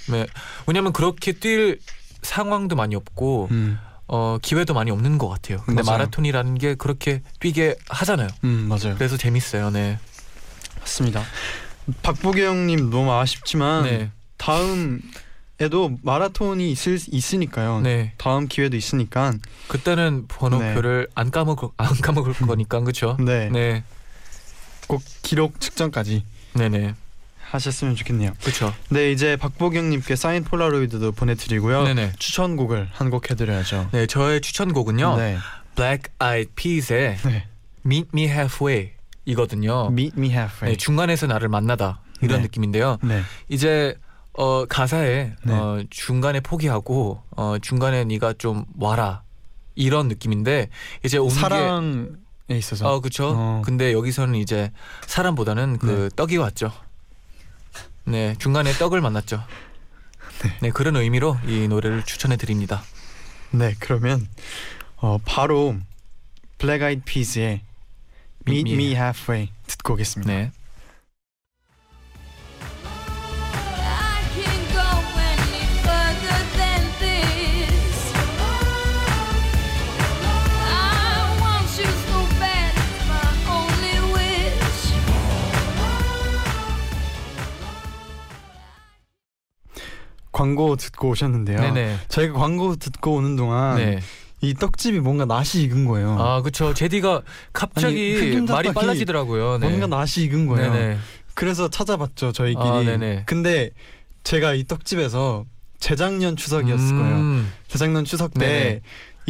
네. 0.09 0.27
왜냐면 0.66 0.92
그렇게 0.92 1.31
뛸 1.31 1.79
상황도 2.23 2.75
많이 2.75 2.96
없고 2.96 3.49
음, 3.53 3.79
어, 4.12 4.38
기회도 4.42 4.75
많이 4.75 4.90
없는 4.90 5.18
것 5.18 5.29
같아요. 5.29 5.62
근데 5.64 5.83
맞아요. 5.83 5.99
마라톤이라는 5.99 6.59
게 6.59 6.75
그렇게 6.75 7.23
뛰게 7.38 7.77
하잖아요. 7.88 8.29
음 8.42 8.66
맞아요. 8.68 8.96
그래서 8.96 9.16
재밌어요. 9.16 9.70
네. 9.70 9.99
맞습니다. 10.81 11.23
박보경님 12.03 12.90
너무 12.90 13.12
아쉽지만 13.12 13.85
네. 13.85 14.11
다음 14.37 15.01
에도 15.61 15.96
마라톤이 16.03 16.73
있을 16.73 16.99
있으니까요. 17.09 17.83
네. 17.83 18.14
다음 18.16 18.49
기회도 18.49 18.77
있으니까 18.77 19.35
그때는 19.68 20.25
번호표를 20.27 21.07
안 21.14 21.31
까먹을 21.31 21.68
안 21.77 21.87
까먹을 22.01 22.33
거니까 22.33 22.81
그렇죠. 22.81 23.16
네, 23.20 23.49
네. 23.51 23.85
꼭 24.88 25.03
기록 25.23 25.61
측정까지 25.61 26.25
네, 26.55 26.68
네. 26.68 26.94
하셨으면 27.51 27.97
좋겠네요. 27.97 28.33
그렇죠. 28.43 28.73
네 28.91 29.11
이제 29.13 29.37
박보경님께 29.37 30.15
사인 30.17 30.45
폴라로이드도 30.45 31.13
보내드리고요. 31.13 31.83
네, 31.85 31.95
네. 31.95 32.13
추천곡을 32.19 32.89
한 32.93 33.11
곡 33.11 33.31
해드려야죠. 33.31 33.89
네, 33.93 34.07
저의 34.07 34.41
추천곡은요. 34.41 35.17
네. 35.17 35.37
Black 35.75 36.13
Eyed 36.23 36.53
Peas의 36.55 37.17
네. 37.25 37.47
Meet 37.85 38.11
Me 38.15 38.25
Halfway 38.27 38.91
이거든요. 39.25 39.87
Meet 39.91 40.17
me 40.19 40.29
halfway. 40.31 40.73
네, 40.73 40.77
중간에서 40.77 41.27
나를 41.27 41.49
만나다 41.49 42.01
이런 42.23 42.39
네. 42.39 42.43
느낌인데요. 42.45 42.99
네. 43.03 43.23
이제 43.49 43.97
어 44.33 44.65
가사에 44.67 45.33
네. 45.43 45.53
어 45.53 45.83
중간에 45.91 46.39
포기하고 46.41 47.23
어 47.37 47.57
중간에 47.61 48.05
네가 48.05 48.35
좀 48.39 48.65
와라 48.79 49.23
이런 49.75 50.07
느낌인데 50.09 50.69
이제 51.05 51.19
온 51.19 51.29
게- 51.29 51.35
사랑에 51.35 52.07
있어서. 52.51 52.89
어 52.89 53.01
그렇죠. 53.01 53.35
어. 53.37 53.63
근데 53.65 53.93
여기서는 53.93 54.37
이제 54.37 54.71
사람보다는 55.07 55.79
그 55.79 56.11
떡이 56.15 56.37
왔죠. 56.37 56.73
네 58.05 58.35
중간에 58.39 58.73
떡을 58.73 59.01
만났죠. 59.01 59.45
네. 60.63 60.71
그런 60.71 60.97
의미로 60.97 61.39
이 61.47 61.69
노래를 61.69 62.05
추천해 62.05 62.37
드립니다. 62.37 62.83
네 63.51 63.75
그러면 63.79 64.29
어 64.97 65.19
바로 65.25 65.77
Black 66.59 66.85
Eyed 66.85 67.03
Peas의 67.05 67.63
Meet 68.47 68.71
Meet 68.71 68.73
Me 68.73 68.87
Me 68.87 68.95
Halfway 68.95 69.51
듣고 69.67 69.95
오겠습니다. 69.95 70.33
네. 70.33 70.53
광고 90.33 90.77
듣고 90.77 91.11
오셨는데요. 91.11 91.61
네네. 91.61 91.97
저희가 92.09 92.35
광고 92.35 92.77
듣고 92.77 93.14
오는 93.14 93.37
동안 93.37 93.77
네. 93.77 94.01
이 94.40 94.55
떡집이 94.55 95.01
뭔가 95.01 95.25
낯이 95.25 95.62
익은 95.64 95.87
거예요. 95.87 96.16
아 96.19 96.40
그렇죠. 96.43 96.73
제디가 96.73 97.23
갑자기 97.53 98.16
아니, 98.21 98.40
말이 98.40 98.73
빨라지더라고요. 98.73 99.59
네. 99.59 99.69
뭔가 99.69 99.87
낯이 99.87 100.25
익은 100.25 100.47
거예요. 100.47 100.73
네네. 100.73 100.99
그래서 101.35 101.69
찾아봤죠 101.69 102.33
저희끼리. 102.33 102.69
아, 102.69 102.83
네네. 102.83 103.25
근데 103.27 103.71
제가 104.25 104.55
이 104.55 104.64
떡집에서 104.64 105.45
재작년 105.79 106.37
추석이었을 106.37 106.97
거예요. 106.97 107.16
음. 107.16 107.53
재작년 107.69 108.05
추석 108.05 108.35
때 108.35 108.38
네네. 108.38 108.81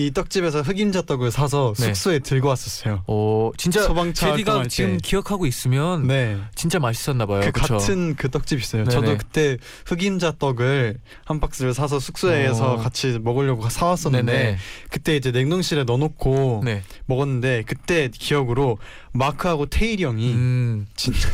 이 0.07 0.11
떡집에서 0.13 0.63
흑임자 0.63 1.03
떡을 1.03 1.31
사서 1.31 1.75
네. 1.79 1.87
숙소에 1.87 2.19
들고 2.21 2.49
왔었어요. 2.49 3.03
오 3.07 3.53
진짜 3.57 3.83
소방차 3.83 4.31
제디가 4.33 4.53
활동할 4.53 4.69
지금 4.69 4.93
때. 4.93 4.99
기억하고 5.03 5.47
있으면 5.47 6.07
네. 6.07 6.39
진짜 6.55 6.79
맛있었나 6.79 7.27
봐요. 7.27 7.41
그 7.45 7.53
그쵸? 7.53 7.79
같은 7.79 8.15
그 8.17 8.31
떡집 8.31 8.61
있어요. 8.61 8.85
네네. 8.85 8.95
저도 8.95 9.19
그때 9.19 9.59
흑임자 9.87 10.35
떡을 10.39 10.99
한 11.25 11.41
박스를 11.41 11.75
사서 11.75 12.01
숙소에서 12.01 12.75
어. 12.75 12.77
같이 12.77 13.19
먹으려고 13.21 13.69
사왔었는데 13.69 14.33
네네. 14.33 14.59
그때 14.91 15.17
이제 15.17 15.31
냉동실에 15.31 15.85
넣어놓고 15.85 16.63
네. 16.65 16.83
먹었는데 17.07 17.65
그때 17.67 18.09
기억으로 18.13 18.79
마크하고 19.13 19.67
테일이 19.67 20.05
형이 20.05 20.33
음. 20.33 20.87
진짜 20.97 21.29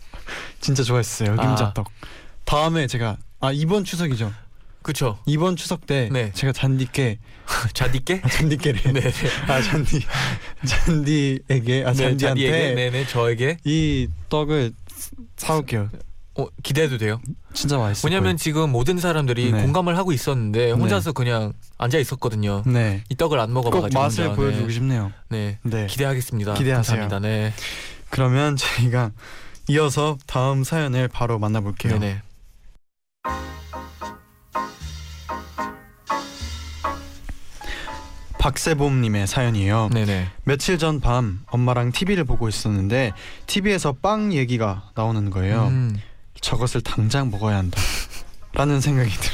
진짜 0.60 0.82
좋아했어요 0.82 1.32
흑임자 1.32 1.66
아. 1.66 1.74
떡. 1.74 1.88
다음에 2.44 2.86
제가 2.86 3.16
아 3.40 3.52
이번 3.52 3.84
추석이죠. 3.84 4.32
그쵸. 4.86 5.18
이번 5.26 5.56
추석 5.56 5.84
때 5.84 6.08
네. 6.12 6.30
제가 6.32 6.52
잔디께 6.52 7.18
자디께? 7.74 8.20
아, 8.22 8.28
잔디께를 8.28 8.92
네. 8.92 9.00
아 9.48 9.60
잔디 9.60 10.00
잔디에게 10.64 11.82
아 11.84 11.90
네, 11.92 11.96
잔디한테 11.96 12.18
자디에게, 12.20 12.74
네네 12.74 13.06
저에게 13.08 13.56
이 13.64 14.06
떡을 14.28 14.72
사올게요. 15.36 15.90
어, 16.38 16.46
기대해도 16.62 16.98
돼요. 16.98 17.20
진짜 17.52 17.78
맛있어요. 17.78 18.08
왜냐면 18.08 18.36
지금 18.36 18.70
모든 18.70 18.98
사람들이 18.98 19.50
네. 19.50 19.62
공감을 19.62 19.98
하고 19.98 20.12
있었는데 20.12 20.70
혼자서 20.70 21.10
그냥 21.14 21.52
앉아 21.78 21.98
있었거든요. 21.98 22.62
네. 22.64 23.02
이 23.08 23.16
떡을 23.16 23.40
안꼭 23.40 23.64
먹어봐가지고 23.64 24.00
맛을 24.00 24.24
혼자. 24.26 24.36
보여주고 24.36 24.66
네. 24.68 24.72
싶네요. 24.72 25.12
네. 25.30 25.58
네. 25.64 25.86
기대하겠습니다. 25.88 26.54
기대하세요. 26.54 27.00
감사합니다. 27.00 27.18
네. 27.28 27.52
그러면 28.10 28.54
저희가 28.54 29.10
이어서 29.68 30.16
다음 30.28 30.62
사연을 30.62 31.08
바로 31.08 31.40
만나볼게요. 31.40 31.98
네네. 31.98 32.22
박세봄님의 38.50 39.26
사연이에요. 39.26 39.88
네네. 39.92 40.28
며칠 40.44 40.78
전 40.78 41.00
밤 41.00 41.40
엄마랑 41.46 41.90
TV를 41.90 42.22
보고 42.24 42.48
있었는데 42.48 43.12
TV에서 43.48 43.92
빵 44.00 44.32
얘기가 44.32 44.90
나오는 44.94 45.30
거예요. 45.30 45.66
음, 45.66 46.00
저것을 46.40 46.80
당장 46.82 47.30
먹어야 47.30 47.56
한다. 47.56 47.80
라는 48.52 48.80
생각이 48.80 49.10
들, 49.10 49.30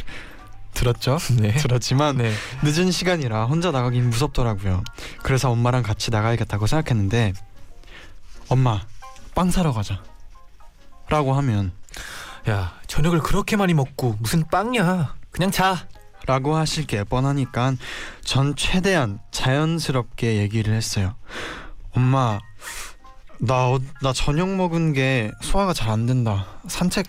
들었죠? 0.72 1.18
네. 1.38 1.52
들었지만 1.52 2.16
네. 2.16 2.32
늦은 2.62 2.90
시간이라 2.90 3.44
혼자 3.44 3.70
나가긴 3.70 4.08
무섭더라고요. 4.08 4.82
그래서 5.22 5.50
엄마랑 5.50 5.82
같이 5.82 6.10
나가야겠다고 6.10 6.66
생각했는데 6.66 7.34
엄마 8.48 8.80
빵 9.34 9.50
사러 9.50 9.72
가자. 9.74 10.02
라고 11.10 11.34
하면 11.34 11.72
야 12.48 12.72
저녁을 12.86 13.18
그렇게 13.18 13.56
많이 13.56 13.74
먹고 13.74 14.16
무슨 14.20 14.48
빵이야? 14.48 15.14
그냥 15.30 15.50
자. 15.50 15.86
라고 16.26 16.56
하실 16.56 16.86
게 16.86 17.04
뻔하니까 17.04 17.74
전 18.24 18.54
최대한 18.56 19.18
자연스럽게 19.30 20.36
얘기를 20.38 20.74
했어요. 20.74 21.14
엄마 21.94 22.38
나, 23.38 23.70
어- 23.70 23.80
나 24.02 24.12
저녁 24.12 24.48
먹은 24.54 24.92
게 24.92 25.30
소화가 25.42 25.72
잘 25.72 25.90
안 25.90 26.06
된다. 26.06 26.46
산책 26.68 27.06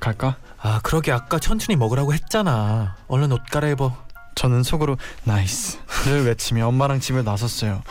갈까? 0.00 0.36
아 0.60 0.80
그러게 0.82 1.12
아까 1.12 1.38
천천히 1.38 1.76
먹으라고 1.76 2.14
했잖아. 2.14 2.96
얼른 3.08 3.32
옷 3.32 3.42
갈아입어. 3.50 4.02
저는 4.34 4.62
속으로 4.64 4.96
나이스를 5.24 6.24
외치며 6.26 6.66
엄마랑 6.66 6.98
집을 7.00 7.22
나섰어요. 7.22 7.82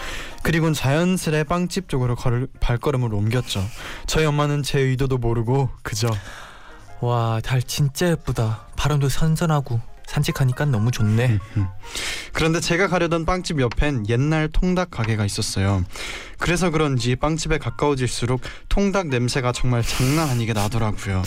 그리곤 0.41 0.73
자연스레 0.73 1.45
빵집 1.45 1.87
쪽으로 1.87 2.15
걸, 2.17 2.47
발걸음을 2.59 3.13
옮겼죠. 3.13 3.63
저희 4.07 4.25
엄마는 4.25 4.61
제 4.63 4.79
의도도 4.79 5.19
모르고 5.19 5.69
그저 5.83 6.09
와 6.99 7.39
달 7.41 7.61
진짜 7.63 8.09
예쁘다. 8.09 8.65
바람도 8.75 9.07
선선하고 9.09 9.79
산책하니까 10.13 10.65
너무 10.65 10.91
좋네. 10.91 11.39
음. 11.57 11.67
그런데 12.33 12.59
제가 12.59 12.87
가려던 12.87 13.25
빵집 13.25 13.57
옆엔 13.59 14.09
옛날 14.09 14.47
통닭 14.47 14.91
가게가 14.91 15.25
있었어요. 15.25 15.83
그래서 16.37 16.69
그런지 16.69 17.15
빵집에 17.15 17.57
가까워질수록 17.57 18.41
통닭 18.69 19.07
냄새가 19.07 19.51
정말 19.51 19.81
장난 19.81 20.29
아니게 20.29 20.53
나더라고요. 20.53 21.23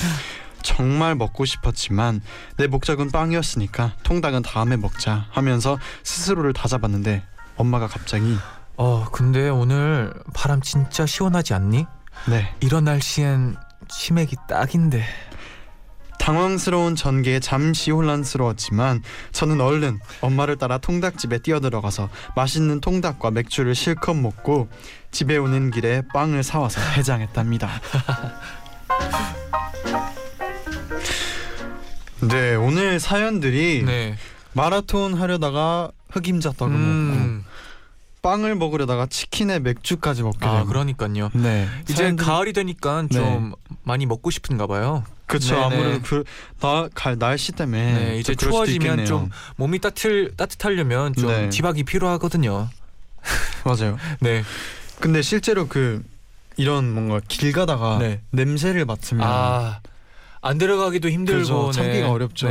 정말 0.62 1.14
먹고 1.14 1.44
싶었지만 1.44 2.20
내 2.56 2.66
목적은 2.66 3.10
빵이었으니까 3.10 3.94
통닭은 4.02 4.42
다음에 4.42 4.76
먹자 4.76 5.26
하면서 5.30 5.78
스스로를 6.02 6.52
다잡았는데 6.52 7.22
엄마가 7.56 7.86
갑자기 7.86 8.36
어 8.76 9.04
근데 9.10 9.48
오늘 9.48 10.12
바람 10.34 10.60
진짜 10.60 11.06
시원하지 11.06 11.54
않니? 11.54 11.86
네 12.28 12.54
이런 12.60 12.84
날씨엔 12.84 13.56
치맥이 13.88 14.36
딱인데. 14.48 15.04
당황스러운 16.26 16.96
전개에 16.96 17.38
잠시 17.38 17.92
혼란스러웠지만 17.92 19.00
저는 19.30 19.60
얼른 19.60 20.00
엄마를 20.22 20.56
따라 20.56 20.76
통닭집에 20.78 21.38
뛰어들어가서 21.38 22.08
맛있는 22.34 22.80
통닭과 22.80 23.30
맥주를 23.30 23.76
실컷 23.76 24.14
먹고 24.14 24.68
집에 25.12 25.36
오는 25.36 25.70
길에 25.70 26.02
빵을 26.12 26.42
사와서 26.42 26.80
해장했답니다. 26.80 27.70
네 32.28 32.56
오늘 32.56 32.98
사연들이 32.98 33.84
네. 33.86 34.16
마라톤 34.52 35.14
하려다가 35.14 35.92
흑임자 36.10 36.54
떡을 36.56 36.72
먹고 36.72 36.82
음. 36.82 37.44
빵을 38.22 38.56
먹으려다가 38.56 39.06
치킨에 39.06 39.60
맥주까지 39.60 40.24
먹게 40.24 40.44
아 40.44 40.56
되고 40.56 40.66
그러니까요. 40.66 41.30
네 41.34 41.68
이제 41.88 42.10
사연들이- 42.10 42.16
가을이 42.24 42.52
되니까 42.52 43.06
좀 43.12 43.52
많이 43.84 44.06
먹고 44.06 44.30
싶은가 44.32 44.66
봐요. 44.66 45.04
네네. 45.28 45.62
아무래도 45.62 46.24
그나갈 46.58 47.18
날씨 47.18 47.52
때문에 47.52 47.92
네, 47.94 48.18
이제 48.18 48.34
추워지면. 48.34 49.04
좀 49.06 49.30
몸이 49.56 49.80
따뜻 49.80 50.36
따뜻하려면 50.36 51.14
좀 51.14 51.28
네. 51.28 51.50
지박이 51.50 51.84
필요하거든요. 51.84 52.68
맞아요. 53.64 53.98
네. 54.20 54.44
근데 55.00 55.22
실제로 55.22 55.66
그 55.68 56.02
이런 56.56 56.92
뭔가 56.92 57.20
길 57.28 57.52
가다가 57.52 57.98
네. 57.98 58.20
냄새를 58.30 58.84
맡으면 58.84 59.26
아, 59.26 59.80
안 60.40 60.58
들어가기도 60.58 61.10
힘들고 61.10 61.40
그죠, 61.66 61.72
참기가 61.72 62.10
어렵죠. 62.10 62.48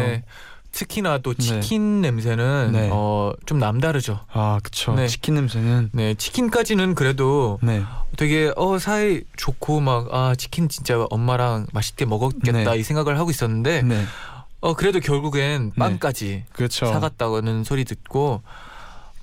특히나 0.79 1.19
또 1.19 1.33
네. 1.33 1.41
치킨 1.61 2.01
냄새는 2.01 2.71
네. 2.73 2.89
어, 2.91 3.31
좀 3.45 3.59
남다르죠. 3.59 4.19
아 4.33 4.59
그쵸 4.61 4.93
네. 4.93 5.07
치킨 5.07 5.35
냄새는 5.35 5.89
네, 5.93 6.13
치킨까지는 6.15 6.95
그래도 6.95 7.59
네 7.61 7.81
되게 8.17 8.51
어 8.57 8.77
사이 8.77 9.21
좋고 9.37 9.79
막 9.79 10.07
아 10.11 10.35
치킨 10.35 10.67
진짜 10.67 11.01
엄마랑 11.09 11.67
맛있게 11.71 12.03
먹었겠다 12.05 12.71
네. 12.73 12.77
이 12.77 12.83
생각을 12.83 13.17
하고 13.17 13.29
있었는데 13.29 13.83
네어 13.83 14.73
그래도 14.75 14.99
결국엔 14.99 15.67
네. 15.67 15.79
빵까지 15.79 16.43
그렇죠 16.51 16.87
사갔다는 16.87 17.63
소리 17.63 17.85
듣고 17.85 18.41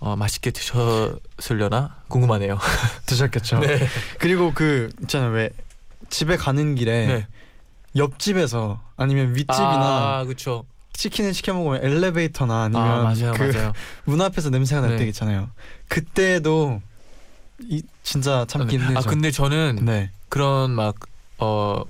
어 0.01 0.17
맛있게 0.17 0.51
드셨으려나 0.53 1.97
궁금하네요. 2.09 2.59
드셨겠죠 3.05 3.61
네. 3.61 3.79
그리고 4.19 4.53
그 4.55 4.89
있잖아요 5.03 5.31
왜 5.33 5.51
집에 6.09 6.37
가는 6.39 6.75
길에 6.75 7.07
네. 7.07 7.27
옆집에서 7.95 8.81
아니면 8.97 9.35
윗집이나 9.37 10.21
아. 10.21 10.25
치킨을 10.93 11.35
시켜 11.35 11.55
먹으면 11.55 11.85
엘리베이터나 11.85 12.65
아니면 12.65 12.83
아 12.83 13.03
맞아요 13.03 13.33
그 13.35 13.43
맞아요. 13.45 13.73
문 14.05 14.21
앞에서 14.21 14.51
냄새가 14.51 14.81
날 14.81 14.97
네. 14.97 15.07
있잖아요 15.07 15.51
그때도 15.89 16.81
이 17.61 17.83
진짜 18.03 18.45
참기 18.49 18.77
힘들죠 18.77 18.99
아 18.99 19.03
근데 19.03 19.31
저는 19.31 19.81
네 19.85 20.11
그런 20.29 20.71
막 20.73 21.13
어 21.43 21.85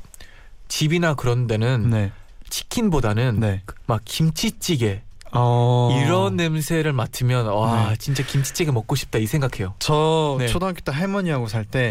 집이나 0.68 1.12
그런 1.14 1.46
데는 1.46 1.90
네. 1.90 2.10
치킨보다는 2.48 3.38
네. 3.40 3.62
막 3.86 4.00
김치찌개 4.04 5.02
어... 5.30 5.90
이런 6.02 6.36
냄새를 6.36 6.92
맡으면 6.94 7.46
와 7.46 7.90
네. 7.90 7.96
진짜 7.96 8.22
김치찌개 8.24 8.70
먹고 8.70 8.94
싶다 8.96 9.18
이 9.18 9.26
생각해요. 9.26 9.74
저 9.78 10.36
네. 10.38 10.46
초등학교 10.48 10.80
때 10.80 10.90
할머니하고 10.92 11.48
살 11.48 11.64
때 11.66 11.90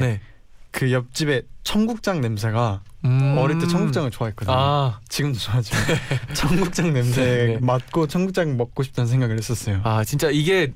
그 0.72 0.86
네. 0.86 0.94
옆집에 0.94 1.44
청국장 1.64 2.22
냄새가 2.22 2.82
음. 3.06 3.36
어릴 3.38 3.60
때 3.60 3.68
청국장을 3.68 4.10
좋아했거든요. 4.12 4.56
아, 4.58 5.00
지금도 5.10 5.38
좋아하지만 5.40 5.84
청국장 6.34 6.94
냄새 6.94 7.22
네. 7.24 7.58
맡고 7.62 8.08
청국장 8.08 8.58
먹고 8.58 8.84
싶다는 8.84 9.10
생각을 9.10 9.38
했었어요. 9.38 9.82
아 9.84 10.04
진짜 10.04 10.30
이게 10.32 10.72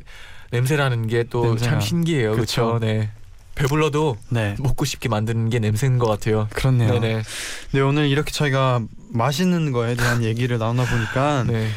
냄새라는 0.52 1.08
게 1.08 1.24
또 1.30 1.56
참. 1.58 1.80
신기해요. 1.82 2.34
그렇죠. 2.34 2.78
네. 2.80 3.10
배불러도 3.56 4.18
네. 4.30 4.56
먹고 4.60 4.84
싶게 4.86 5.08
만드는 5.08 5.50
게 5.50 5.60
냄새인 5.60 5.98
것 5.98 6.08
같아요. 6.08 6.48
그렇네요. 6.52 7.00
네네. 7.00 7.24
네 7.72 7.80
오늘 7.80 8.08
이렇게 8.10 8.32
저희가 8.32 8.82
맛있는 9.12 9.72
거에 9.72 9.96
대한 9.96 10.24
얘기를 10.26 10.58
나누다 10.58 10.90
보니까 10.90 11.44
네. 11.48 11.70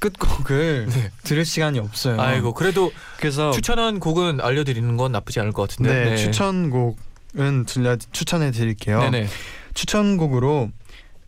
끝곡을 0.00 0.86
네. 0.90 1.10
들을 1.22 1.44
시간이 1.44 1.78
없어요. 1.78 2.20
아이고 2.20 2.54
그래도 2.54 2.90
그래서 3.18 3.52
추천한 3.52 4.00
곡은 4.00 4.40
알려드리는 4.40 4.96
건 4.96 5.12
나쁘지 5.12 5.38
않을 5.40 5.52
것 5.52 5.68
같은데. 5.68 6.04
네, 6.10 6.16
추천곡 6.16 6.98
은 7.38 7.64
들려 7.64 7.96
추천해 7.96 8.50
드릴게요. 8.50 9.00
네네. 9.00 9.26
추천곡으로 9.74 10.70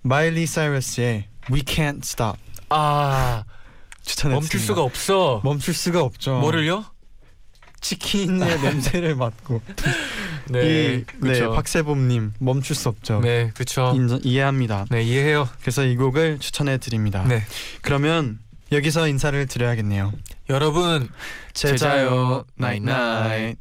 마일리 0.03 0.47
사이러스의 0.47 1.29
We 1.51 1.63
Can't 1.63 2.03
Stop 2.03 2.39
아 2.69 3.45
추천해 4.03 4.35
멈출 4.35 4.61
수가 4.61 4.83
없어. 4.83 5.41
멈출 5.45 5.73
수가 5.73 6.03
없죠. 6.03 6.41
뭐를요? 6.41 6.85
치킨의 7.81 8.61
냄새를 8.63 9.15
맡고 9.15 9.61
네. 10.51 10.97
이, 10.97 11.05
네. 11.21 11.41
박세범님 11.47 12.35
멈출 12.39 12.77
수 12.77 12.89
없죠. 12.89 13.21
네, 13.21 13.51
그렇죠. 13.55 13.95
이해합니다. 14.23 14.87
네, 14.91 15.03
이해해요. 15.03 15.49
그래서 15.61 15.85
이 15.85 15.97
곡을 15.97 16.39
추천해 16.39 16.79
드립니다. 16.79 17.25
네. 17.27 17.43
그러면 17.83 18.39
여기서 18.73 19.09
인사를 19.09 19.47
드려야겠네요. 19.47 20.13
여러분 20.51 21.09
제자요 21.53 22.45
나잇나잇 22.57 23.59